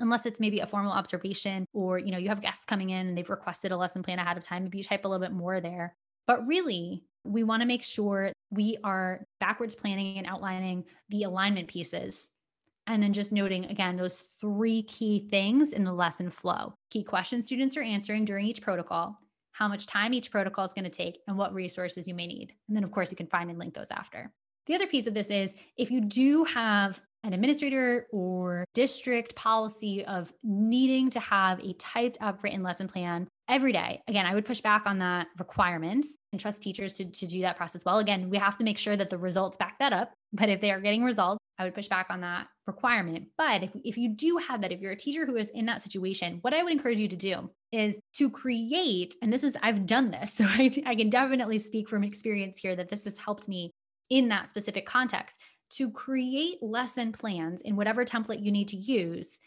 unless 0.00 0.26
it's 0.26 0.40
maybe 0.40 0.60
a 0.60 0.66
formal 0.66 0.92
observation 0.92 1.64
or 1.72 1.98
you 1.98 2.10
know 2.10 2.18
you 2.18 2.28
have 2.28 2.42
guests 2.42 2.64
coming 2.64 2.90
in 2.90 3.06
and 3.06 3.16
they've 3.16 3.30
requested 3.30 3.72
a 3.72 3.76
lesson 3.76 4.02
plan 4.02 4.18
ahead 4.18 4.36
of 4.36 4.42
time 4.42 4.64
maybe 4.64 4.78
you 4.78 4.84
type 4.84 5.04
a 5.04 5.08
little 5.08 5.24
bit 5.24 5.32
more 5.32 5.60
there 5.60 5.94
but 6.26 6.46
really 6.46 7.04
we 7.24 7.44
want 7.44 7.60
to 7.62 7.66
make 7.66 7.84
sure 7.84 8.32
we 8.50 8.76
are 8.82 9.24
backwards 9.40 9.74
planning 9.74 10.18
and 10.18 10.26
outlining 10.26 10.84
the 11.08 11.22
alignment 11.22 11.68
pieces 11.68 12.30
and 12.86 13.02
then 13.02 13.12
just 13.12 13.32
noting 13.32 13.64
again 13.66 13.96
those 13.96 14.24
three 14.40 14.82
key 14.82 15.28
things 15.30 15.72
in 15.72 15.84
the 15.84 15.92
lesson 15.92 16.30
flow 16.30 16.74
key 16.90 17.04
questions 17.04 17.46
students 17.46 17.76
are 17.76 17.82
answering 17.82 18.24
during 18.24 18.46
each 18.46 18.60
protocol 18.60 19.16
how 19.52 19.68
much 19.68 19.86
time 19.86 20.12
each 20.14 20.30
protocol 20.30 20.64
is 20.64 20.72
going 20.72 20.84
to 20.84 20.90
take, 20.90 21.20
and 21.28 21.36
what 21.36 21.54
resources 21.54 22.08
you 22.08 22.14
may 22.14 22.26
need. 22.26 22.54
And 22.66 22.76
then, 22.76 22.84
of 22.84 22.90
course, 22.90 23.10
you 23.10 23.16
can 23.16 23.26
find 23.26 23.50
and 23.50 23.58
link 23.58 23.74
those 23.74 23.90
after. 23.90 24.32
The 24.66 24.74
other 24.74 24.86
piece 24.86 25.06
of 25.06 25.14
this 25.14 25.28
is 25.28 25.54
if 25.76 25.90
you 25.90 26.00
do 26.00 26.44
have 26.44 27.00
an 27.24 27.32
administrator 27.32 28.06
or 28.10 28.64
district 28.74 29.34
policy 29.36 30.04
of 30.04 30.32
needing 30.42 31.10
to 31.10 31.20
have 31.20 31.60
a 31.60 31.72
typed 31.74 32.18
up 32.20 32.42
written 32.42 32.62
lesson 32.62 32.88
plan 32.88 33.28
every 33.48 33.72
day. 33.72 34.02
Again, 34.08 34.26
I 34.26 34.34
would 34.34 34.44
push 34.44 34.60
back 34.60 34.84
on 34.86 34.98
that 34.98 35.28
requirements 35.38 36.16
and 36.32 36.40
trust 36.40 36.62
teachers 36.62 36.94
to, 36.94 37.04
to 37.04 37.26
do 37.26 37.42
that 37.42 37.56
process 37.56 37.84
well. 37.84 37.98
Again, 37.98 38.30
we 38.30 38.38
have 38.38 38.58
to 38.58 38.64
make 38.64 38.78
sure 38.78 38.96
that 38.96 39.10
the 39.10 39.18
results 39.18 39.56
back 39.56 39.78
that 39.78 39.92
up. 39.92 40.12
But 40.32 40.48
if 40.48 40.60
they 40.60 40.70
are 40.70 40.80
getting 40.80 41.04
results, 41.04 41.38
I 41.58 41.64
would 41.64 41.74
push 41.74 41.88
back 41.88 42.06
on 42.10 42.22
that 42.22 42.48
requirement. 42.66 43.28
But 43.36 43.62
if, 43.62 43.70
if 43.84 43.96
you 43.98 44.08
do 44.08 44.38
have 44.48 44.62
that, 44.62 44.72
if 44.72 44.80
you're 44.80 44.92
a 44.92 44.96
teacher 44.96 45.26
who 45.26 45.36
is 45.36 45.48
in 45.48 45.66
that 45.66 45.82
situation, 45.82 46.38
what 46.40 46.54
I 46.54 46.62
would 46.62 46.72
encourage 46.72 46.98
you 46.98 47.08
to 47.08 47.16
do 47.16 47.50
is 47.70 48.00
to 48.16 48.30
create, 48.30 49.14
and 49.22 49.32
this 49.32 49.44
is, 49.44 49.56
I've 49.62 49.86
done 49.86 50.10
this, 50.10 50.32
so 50.34 50.44
I, 50.44 50.70
I 50.86 50.94
can 50.94 51.10
definitely 51.10 51.58
speak 51.58 51.88
from 51.88 52.04
experience 52.04 52.58
here 52.58 52.74
that 52.74 52.88
this 52.88 53.04
has 53.04 53.16
helped 53.16 53.48
me 53.48 53.70
in 54.10 54.28
that 54.28 54.48
specific 54.48 54.86
context 54.86 55.40
to 55.72 55.90
create 55.90 56.62
lesson 56.62 57.12
plans 57.12 57.60
in 57.62 57.76
whatever 57.76 58.04
template 58.04 58.42
you 58.42 58.52
need 58.52 58.68
to 58.68 58.76
use 58.76 59.38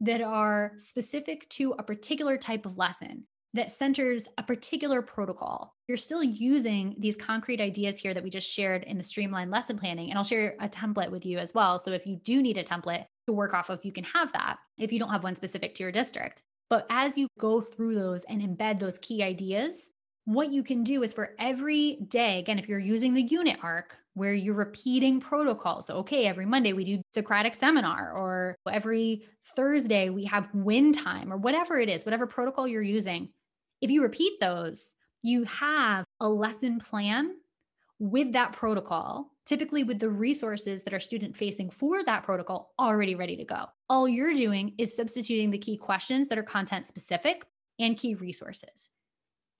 that 0.00 0.20
are 0.20 0.72
specific 0.76 1.48
to 1.50 1.74
a 1.78 1.82
particular 1.82 2.36
type 2.36 2.66
of 2.66 2.78
lesson 2.78 3.24
that 3.52 3.70
centers 3.70 4.28
a 4.38 4.42
particular 4.42 5.02
protocol. 5.02 5.74
You're 5.88 5.96
still 5.96 6.22
using 6.22 6.94
these 6.98 7.16
concrete 7.16 7.60
ideas 7.60 7.98
here 7.98 8.14
that 8.14 8.22
we 8.22 8.30
just 8.30 8.50
shared 8.50 8.84
in 8.84 8.96
the 8.96 9.02
streamlined 9.02 9.50
lesson 9.50 9.76
planning. 9.76 10.10
And 10.10 10.16
I'll 10.16 10.24
share 10.24 10.54
a 10.60 10.68
template 10.68 11.10
with 11.10 11.26
you 11.26 11.38
as 11.38 11.52
well. 11.52 11.78
So 11.78 11.90
if 11.90 12.06
you 12.06 12.16
do 12.16 12.42
need 12.42 12.58
a 12.58 12.64
template 12.64 13.06
to 13.26 13.32
work 13.32 13.52
off 13.52 13.68
of, 13.68 13.84
you 13.84 13.92
can 13.92 14.04
have 14.04 14.32
that 14.34 14.58
if 14.78 14.92
you 14.92 14.98
don't 14.98 15.10
have 15.10 15.24
one 15.24 15.34
specific 15.34 15.74
to 15.74 15.82
your 15.82 15.92
district. 15.92 16.42
But 16.68 16.86
as 16.90 17.18
you 17.18 17.26
go 17.38 17.60
through 17.60 17.96
those 17.96 18.22
and 18.28 18.40
embed 18.40 18.78
those 18.78 19.00
key 19.00 19.24
ideas, 19.24 19.90
what 20.26 20.52
you 20.52 20.62
can 20.62 20.84
do 20.84 21.02
is 21.02 21.12
for 21.12 21.34
every 21.40 21.96
day, 22.08 22.38
again, 22.38 22.60
if 22.60 22.68
you're 22.68 22.78
using 22.78 23.14
the 23.14 23.22
unit 23.22 23.58
arc 23.64 23.98
where 24.20 24.34
you're 24.34 24.54
repeating 24.54 25.20
protocols. 25.20 25.86
So, 25.86 25.94
okay, 25.96 26.26
every 26.26 26.46
Monday 26.46 26.72
we 26.72 26.84
do 26.84 27.02
Socratic 27.12 27.54
seminar, 27.54 28.12
or 28.12 28.54
every 28.70 29.24
Thursday 29.56 30.10
we 30.10 30.24
have 30.26 30.48
win 30.54 30.92
time, 30.92 31.32
or 31.32 31.36
whatever 31.36 31.78
it 31.78 31.88
is, 31.88 32.04
whatever 32.04 32.26
protocol 32.26 32.68
you're 32.68 32.82
using. 32.82 33.30
If 33.80 33.90
you 33.90 34.02
repeat 34.02 34.38
those, 34.40 34.92
you 35.22 35.44
have 35.44 36.04
a 36.20 36.28
lesson 36.28 36.78
plan 36.78 37.34
with 37.98 38.32
that 38.34 38.52
protocol, 38.52 39.32
typically 39.46 39.84
with 39.84 39.98
the 39.98 40.10
resources 40.10 40.82
that 40.84 40.94
are 40.94 41.00
student 41.00 41.36
facing 41.36 41.70
for 41.70 42.04
that 42.04 42.22
protocol 42.22 42.72
already 42.78 43.14
ready 43.14 43.36
to 43.36 43.44
go. 43.44 43.66
All 43.88 44.08
you're 44.08 44.34
doing 44.34 44.74
is 44.78 44.94
substituting 44.94 45.50
the 45.50 45.58
key 45.58 45.76
questions 45.76 46.28
that 46.28 46.38
are 46.38 46.42
content 46.42 46.86
specific 46.86 47.44
and 47.78 47.96
key 47.96 48.14
resources 48.14 48.90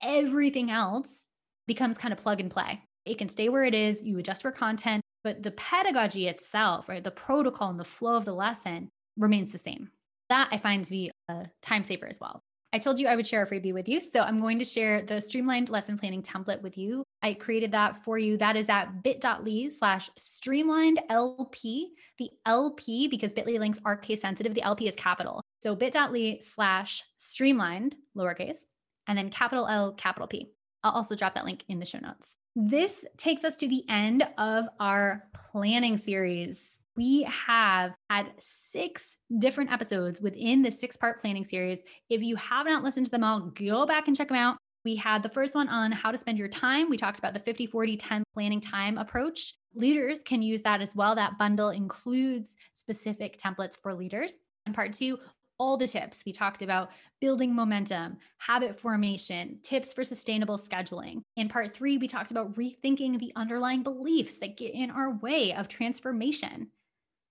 everything 0.01 0.71
else 0.71 1.25
becomes 1.67 1.97
kind 1.97 2.11
of 2.11 2.19
plug 2.19 2.39
and 2.39 2.51
play. 2.51 2.81
It 3.05 3.17
can 3.17 3.29
stay 3.29 3.49
where 3.49 3.63
it 3.63 3.73
is, 3.73 4.01
you 4.03 4.17
adjust 4.17 4.41
for 4.41 4.51
content, 4.51 5.01
but 5.23 5.43
the 5.43 5.51
pedagogy 5.51 6.27
itself, 6.27 6.89
right, 6.89 7.03
the 7.03 7.11
protocol 7.11 7.69
and 7.69 7.79
the 7.79 7.83
flow 7.83 8.15
of 8.15 8.25
the 8.25 8.33
lesson 8.33 8.89
remains 9.17 9.51
the 9.51 9.57
same. 9.57 9.89
That 10.29 10.49
I 10.51 10.57
find 10.57 10.83
to 10.85 10.91
be 10.91 11.11
a 11.27 11.47
time 11.61 11.83
saver 11.83 12.07
as 12.07 12.19
well. 12.19 12.41
I 12.73 12.79
told 12.79 12.99
you 12.99 13.07
I 13.07 13.17
would 13.17 13.27
share 13.27 13.43
a 13.43 13.49
freebie 13.49 13.73
with 13.73 13.89
you. 13.89 13.99
So 13.99 14.21
I'm 14.21 14.37
going 14.37 14.57
to 14.59 14.65
share 14.65 15.01
the 15.01 15.19
streamlined 15.19 15.69
lesson 15.69 15.97
planning 15.97 16.23
template 16.23 16.61
with 16.61 16.77
you. 16.77 17.03
I 17.21 17.33
created 17.33 17.73
that 17.73 17.97
for 17.97 18.17
you. 18.17 18.37
That 18.37 18.55
is 18.55 18.69
at 18.69 19.03
bit.ly 19.03 19.67
slash 19.67 20.09
streamlined 20.17 21.01
LP. 21.09 21.89
The 22.17 22.29
LP, 22.45 23.09
because 23.09 23.33
bit.ly 23.33 23.57
links 23.57 23.79
are 23.83 23.97
case 23.97 24.21
sensitive, 24.21 24.53
the 24.53 24.61
LP 24.61 24.87
is 24.87 24.95
capital. 24.95 25.41
So 25.61 25.75
bit.ly 25.75 26.39
slash 26.41 27.03
streamlined, 27.17 27.95
lowercase, 28.17 28.59
and 29.05 29.17
then 29.17 29.29
capital 29.29 29.67
L, 29.67 29.91
capital 29.91 30.27
P. 30.27 30.51
I'll 30.83 30.93
also 30.93 31.15
drop 31.15 31.35
that 31.35 31.45
link 31.45 31.65
in 31.67 31.79
the 31.79 31.85
show 31.85 31.99
notes. 31.99 32.37
This 32.55 33.05
takes 33.17 33.45
us 33.45 33.55
to 33.57 33.67
the 33.67 33.85
end 33.87 34.27
of 34.37 34.65
our 34.79 35.23
planning 35.51 35.95
series. 35.95 36.61
We 36.97 37.23
have 37.23 37.93
had 38.09 38.33
six 38.39 39.15
different 39.39 39.71
episodes 39.71 40.19
within 40.19 40.61
the 40.61 40.69
six 40.69 40.97
part 40.97 41.21
planning 41.21 41.45
series. 41.45 41.81
If 42.09 42.21
you 42.21 42.35
have 42.35 42.65
not 42.65 42.83
listened 42.83 43.05
to 43.05 43.11
them 43.11 43.23
all, 43.23 43.39
go 43.39 43.85
back 43.85 44.07
and 44.07 44.17
check 44.17 44.27
them 44.27 44.37
out. 44.37 44.57
We 44.83 44.97
had 44.97 45.23
the 45.23 45.29
first 45.29 45.55
one 45.55 45.69
on 45.69 45.93
how 45.93 46.11
to 46.11 46.17
spend 46.17 46.37
your 46.37 46.49
time. 46.49 46.89
We 46.89 46.97
talked 46.97 47.19
about 47.19 47.33
the 47.33 47.39
50, 47.39 47.67
40, 47.67 47.95
10 47.95 48.23
planning 48.33 48.59
time 48.59 48.97
approach. 48.97 49.53
Leaders 49.75 50.21
can 50.21 50.41
use 50.41 50.61
that 50.63 50.81
as 50.81 50.93
well. 50.93 51.15
That 51.15 51.37
bundle 51.37 51.69
includes 51.69 52.57
specific 52.73 53.39
templates 53.39 53.77
for 53.81 53.93
leaders. 53.93 54.39
And 54.65 54.75
part 54.75 54.91
two, 54.91 55.19
all 55.61 55.77
the 55.77 55.87
tips. 55.87 56.23
We 56.25 56.31
talked 56.31 56.63
about 56.63 56.89
building 57.19 57.53
momentum, 57.53 58.17
habit 58.39 58.79
formation, 58.79 59.59
tips 59.61 59.93
for 59.93 60.03
sustainable 60.03 60.57
scheduling. 60.57 61.21
In 61.35 61.49
part 61.49 61.71
three, 61.71 61.99
we 61.99 62.07
talked 62.07 62.31
about 62.31 62.55
rethinking 62.55 63.19
the 63.19 63.31
underlying 63.35 63.83
beliefs 63.83 64.39
that 64.39 64.57
get 64.57 64.73
in 64.73 64.89
our 64.89 65.13
way 65.19 65.53
of 65.53 65.67
transformation. 65.67 66.71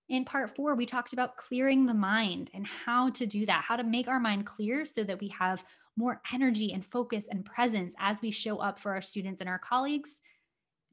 In 0.08 0.24
part 0.24 0.54
four, 0.54 0.76
we 0.76 0.86
talked 0.86 1.12
about 1.12 1.36
clearing 1.36 1.86
the 1.86 1.94
mind 1.94 2.50
and 2.54 2.64
how 2.64 3.10
to 3.10 3.26
do 3.26 3.46
that, 3.46 3.64
how 3.64 3.74
to 3.74 3.82
make 3.82 4.06
our 4.06 4.20
mind 4.20 4.46
clear 4.46 4.86
so 4.86 5.02
that 5.02 5.20
we 5.20 5.28
have 5.28 5.64
more 5.96 6.22
energy 6.32 6.72
and 6.72 6.86
focus 6.86 7.26
and 7.28 7.44
presence 7.44 7.94
as 7.98 8.22
we 8.22 8.30
show 8.30 8.58
up 8.58 8.78
for 8.78 8.92
our 8.92 9.02
students 9.02 9.40
and 9.40 9.50
our 9.50 9.58
colleagues. 9.58 10.20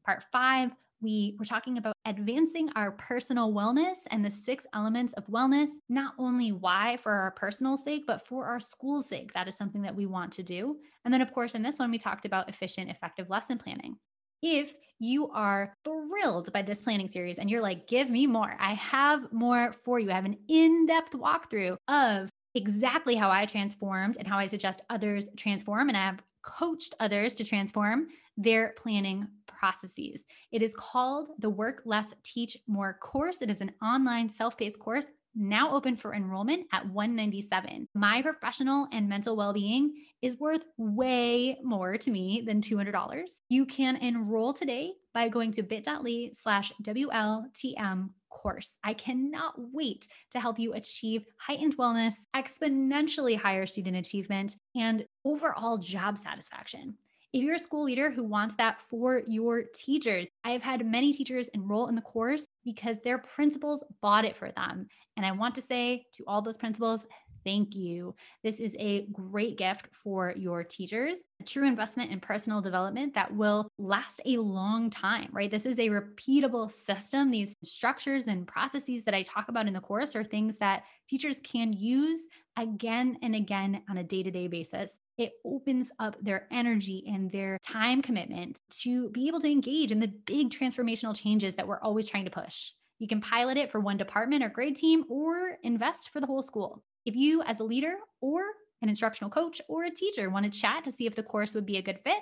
Part 0.04 0.24
five, 0.32 0.72
we 1.02 1.36
were 1.38 1.46
talking 1.46 1.78
about 1.78 1.94
advancing 2.06 2.70
our 2.76 2.92
personal 2.92 3.54
wellness 3.54 3.98
and 4.12 4.24
the 4.24 4.32
six 4.32 4.66
elements 4.74 5.14
of 5.14 5.28
wellness, 5.28 5.70
not 5.90 6.14
only 6.18 6.52
why 6.52 6.98
for 6.98 7.12
our 7.12 7.32
personal 7.32 7.78
sake, 7.78 8.06
but 8.08 8.26
for 8.26 8.46
our 8.46 8.60
school's 8.60 9.08
sake. 9.08 9.34
That 9.34 9.48
is 9.48 9.56
something 9.56 9.82
that 9.84 9.96
we 9.96 10.06
want 10.06 10.32
to 10.34 10.44
do. 10.44 10.78
And 11.06 11.14
then, 11.14 11.22
of 11.22 11.34
course, 11.34 11.56
in 11.56 11.62
this 11.62 11.80
one, 11.80 11.92
we 11.92 11.98
talked 11.98 12.26
about 12.26 12.50
efficient, 12.50 12.90
effective 12.90 13.30
lesson 13.30 13.58
planning. 13.58 13.98
If 14.42 14.74
you 15.00 15.30
are 15.30 15.74
thrilled 15.84 16.52
by 16.54 16.62
this 16.62 16.82
planning 16.82 17.08
series 17.08 17.40
and 17.40 17.50
you're 17.50 17.62
like, 17.62 17.88
give 17.88 18.10
me 18.10 18.28
more, 18.28 18.56
I 18.60 18.74
have 18.74 19.32
more 19.32 19.74
for 19.74 20.00
you. 20.00 20.12
I 20.12 20.16
have 20.16 20.26
an 20.26 20.38
in 20.48 20.86
depth 20.86 21.14
walkthrough 21.14 21.78
of 21.88 22.30
exactly 22.56 23.16
how 23.16 23.30
I 23.30 23.46
transformed 23.46 24.18
and 24.18 24.28
how 24.28 24.38
I 24.38 24.48
suggest 24.48 24.82
others 24.90 25.28
transform. 25.38 25.90
And 25.90 25.98
I 25.98 26.06
have 26.06 26.22
coached 26.44 26.96
others 27.00 27.34
to 27.36 27.44
transform 27.44 28.08
their 28.38 28.74
planning 28.78 29.28
processes. 29.58 30.24
It 30.52 30.62
is 30.62 30.76
called 30.76 31.30
the 31.40 31.50
Work 31.50 31.82
Less, 31.86 32.14
Teach 32.24 32.58
More 32.68 32.98
course. 33.02 33.42
It 33.42 33.50
is 33.50 33.62
an 33.62 33.72
online 33.82 34.30
self 34.30 34.58
paced 34.58 34.80
course 34.80 35.08
now 35.38 35.76
open 35.76 35.96
for 35.96 36.14
enrollment 36.14 36.66
at 36.74 36.88
197. 36.90 37.88
My 37.94 38.22
professional 38.22 38.88
and 38.92 39.08
mental 39.08 39.36
well-being 39.36 39.94
is 40.22 40.40
worth 40.40 40.66
way 40.78 41.58
more 41.64 41.98
to 41.98 42.12
me 42.12 42.44
than 42.46 42.62
$200. 42.62 43.24
You 43.50 43.66
can 43.66 43.98
enroll 43.98 44.54
today 44.54 44.94
by 45.14 45.30
going 45.30 45.52
to 45.54 45.64
bit.ly 45.64 46.32
slash 46.34 46.74
WLTM 46.84 48.10
course. 48.30 48.74
I 48.84 48.94
cannot 48.94 49.54
wait 49.58 50.08
to 50.32 50.40
help 50.40 50.60
you 50.60 50.74
achieve 50.74 51.26
heightened 51.40 51.78
wellness, 51.78 52.16
exponentially 52.36 53.38
higher 53.38 53.66
student 53.66 53.96
achievement, 53.98 54.56
and 54.76 55.06
overall 55.24 55.78
job 55.78 56.18
satisfaction. 56.18 56.96
If 57.34 57.44
you're 57.44 57.56
a 57.56 57.60
school 57.60 57.84
leader 57.84 58.10
who 58.10 58.24
wants 58.24 58.56
that 58.56 58.80
for 58.80 59.22
your 59.28 59.64
teachers, 59.76 60.30
I 60.46 60.52
have 60.52 60.64
had 60.64 60.86
many 60.86 61.12
teachers 61.12 61.50
enroll 61.50 61.88
in 61.88 61.96
the 61.96 62.02
course 62.02 62.48
because 62.64 63.02
their 63.02 63.18
principals 63.18 63.84
bought 64.02 64.24
it 64.24 64.36
for 64.36 64.50
them. 64.52 64.88
And 65.18 65.26
I 65.26 65.34
want 65.34 65.56
to 65.56 65.62
say 65.62 66.06
to 66.14 66.24
all 66.26 66.42
those 66.42 66.56
principals, 66.56 67.06
thank 67.44 67.76
you. 67.76 68.16
This 68.44 68.62
is 68.62 68.76
a 68.80 69.08
great 69.12 69.58
gift 69.58 69.88
for 69.92 70.34
your 70.38 70.64
teachers, 70.64 71.20
a 71.42 71.44
true 71.44 71.68
investment 71.68 72.12
in 72.12 72.22
personal 72.22 72.62
development 72.62 73.14
that 73.16 73.34
will 73.34 73.68
last 73.78 74.22
a 74.26 74.38
long 74.38 74.90
time, 74.90 75.30
right? 75.32 75.52
This 75.52 75.66
is 75.66 75.80
a 75.80 75.90
repeatable 75.90 76.72
system. 76.72 77.30
These 77.30 77.56
structures 77.64 78.28
and 78.28 78.48
processes 78.48 79.04
that 79.04 79.14
I 79.14 79.24
talk 79.24 79.50
about 79.50 79.68
in 79.68 79.74
the 79.74 79.82
course 79.82 80.16
are 80.16 80.24
things 80.24 80.58
that 80.58 80.84
teachers 81.10 81.40
can 81.44 81.74
use 81.74 82.26
again 82.58 83.18
and 83.22 83.36
again 83.36 83.82
on 83.90 83.98
a 83.98 84.04
day 84.04 84.24
to 84.24 84.32
day 84.32 84.48
basis 84.48 84.98
it 85.18 85.34
opens 85.44 85.90
up 86.00 86.16
their 86.22 86.48
energy 86.52 87.04
and 87.08 87.32
their 87.32 87.58
time 87.66 88.02
commitment 88.02 88.60
to 88.70 89.10
be 89.10 89.28
able 89.28 89.40
to 89.40 89.50
engage 89.50 89.92
in 89.92 90.00
the 90.00 90.08
big 90.08 90.50
transformational 90.50 91.20
changes 91.20 91.56
that 91.56 91.68
we're 91.68 91.82
always 91.82 92.08
trying 92.08 92.26
to 92.26 92.32
push. 92.32 92.72
You 93.00 93.08
can 93.08 93.22
pilot 93.22 93.58
it 93.58 93.70
for 93.70 93.80
one 93.80 93.98
department 93.98 94.44
or 94.44 94.50
grade 94.50 94.76
team 94.76 95.06
or 95.10 95.58
invest 95.64 96.10
for 96.10 96.20
the 96.20 96.28
whole 96.28 96.42
school. 96.42 96.84
If 97.06 97.16
you, 97.16 97.42
as 97.44 97.60
a 97.60 97.64
leader 97.64 97.96
or 98.22 98.42
an 98.82 98.90
instructional 98.90 99.32
coach 99.32 99.62
or 99.68 99.86
a 99.86 99.92
teacher, 99.92 100.30
want 100.30 100.52
to 100.52 100.60
chat 100.60 100.84
to 100.84 100.92
see 100.92 101.08
if 101.08 101.16
the 101.16 101.24
course 101.24 101.56
would 101.56 101.66
be 101.66 101.78
a 101.78 101.82
good 101.82 102.00
fit, 102.04 102.20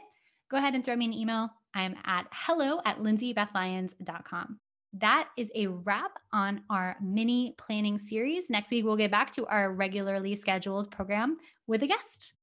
go 0.50 0.58
ahead 0.58 0.76
and 0.76 0.84
throw 0.84 0.96
me 0.96 1.06
an 1.06 1.14
email. 1.14 1.50
I'm 1.74 1.96
at 2.06 2.28
hello 2.32 2.80
at 2.86 3.00
lindsaybethlyons.com. 3.00 4.60
That 4.94 5.28
is 5.38 5.52
a 5.56 5.68
wrap 5.68 6.12
on 6.32 6.62
our 6.70 6.96
mini 7.02 7.54
planning 7.58 7.98
series. 7.98 8.50
Next 8.50 8.72
week, 8.72 8.86
we'll 8.86 8.96
get 8.96 9.12
back 9.12 9.32
to 9.34 9.46
our 9.48 9.74
regularly 9.74 10.36
scheduled 10.36 10.90
program 10.90 11.38
with 11.68 11.84
a 11.84 11.88
guest. 11.88 12.34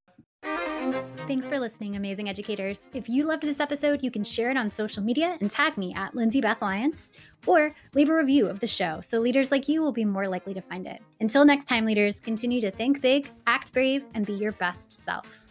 Thanks 0.43 1.47
for 1.47 1.59
listening, 1.59 1.97
amazing 1.97 2.29
educators. 2.29 2.83
If 2.93 3.09
you 3.09 3.25
loved 3.25 3.43
this 3.45 3.61
episode, 3.61 4.03
you 4.03 4.11
can 4.11 4.25
share 4.25 4.51
it 4.51 4.57
on 4.57 4.71
social 4.71 5.03
media 5.03 5.39
and 5.41 5.51
tag 5.51 5.79
me 5.79 5.95
at 5.95 6.15
Lindsay 6.15 6.41
Beth 6.41 6.61
Lyons, 6.61 7.13
or 7.47 7.75
leave 7.95 8.11
a 8.11 8.15
review 8.15 8.49
of 8.49 8.61
the 8.61 8.67
show 8.67 9.01
so 9.01 9.21
leaders 9.21 9.51
like 9.51 9.69
you 9.69 9.83
will 9.83 9.93
be 9.93 10.05
more 10.05 10.29
likely 10.29 10.53
to 10.55 10.61
find 10.61 10.87
it. 10.87 11.01
Until 11.21 11.45
next 11.45 11.67
time, 11.67 11.85
leaders, 11.85 12.21
continue 12.21 12.61
to 12.61 12.71
think 12.71 13.01
big, 13.01 13.31
act 13.47 13.73
brave, 13.73 14.05
and 14.15 14.27
be 14.27 14.35
your 14.35 14.53
best 14.53 14.93
self. 14.93 15.47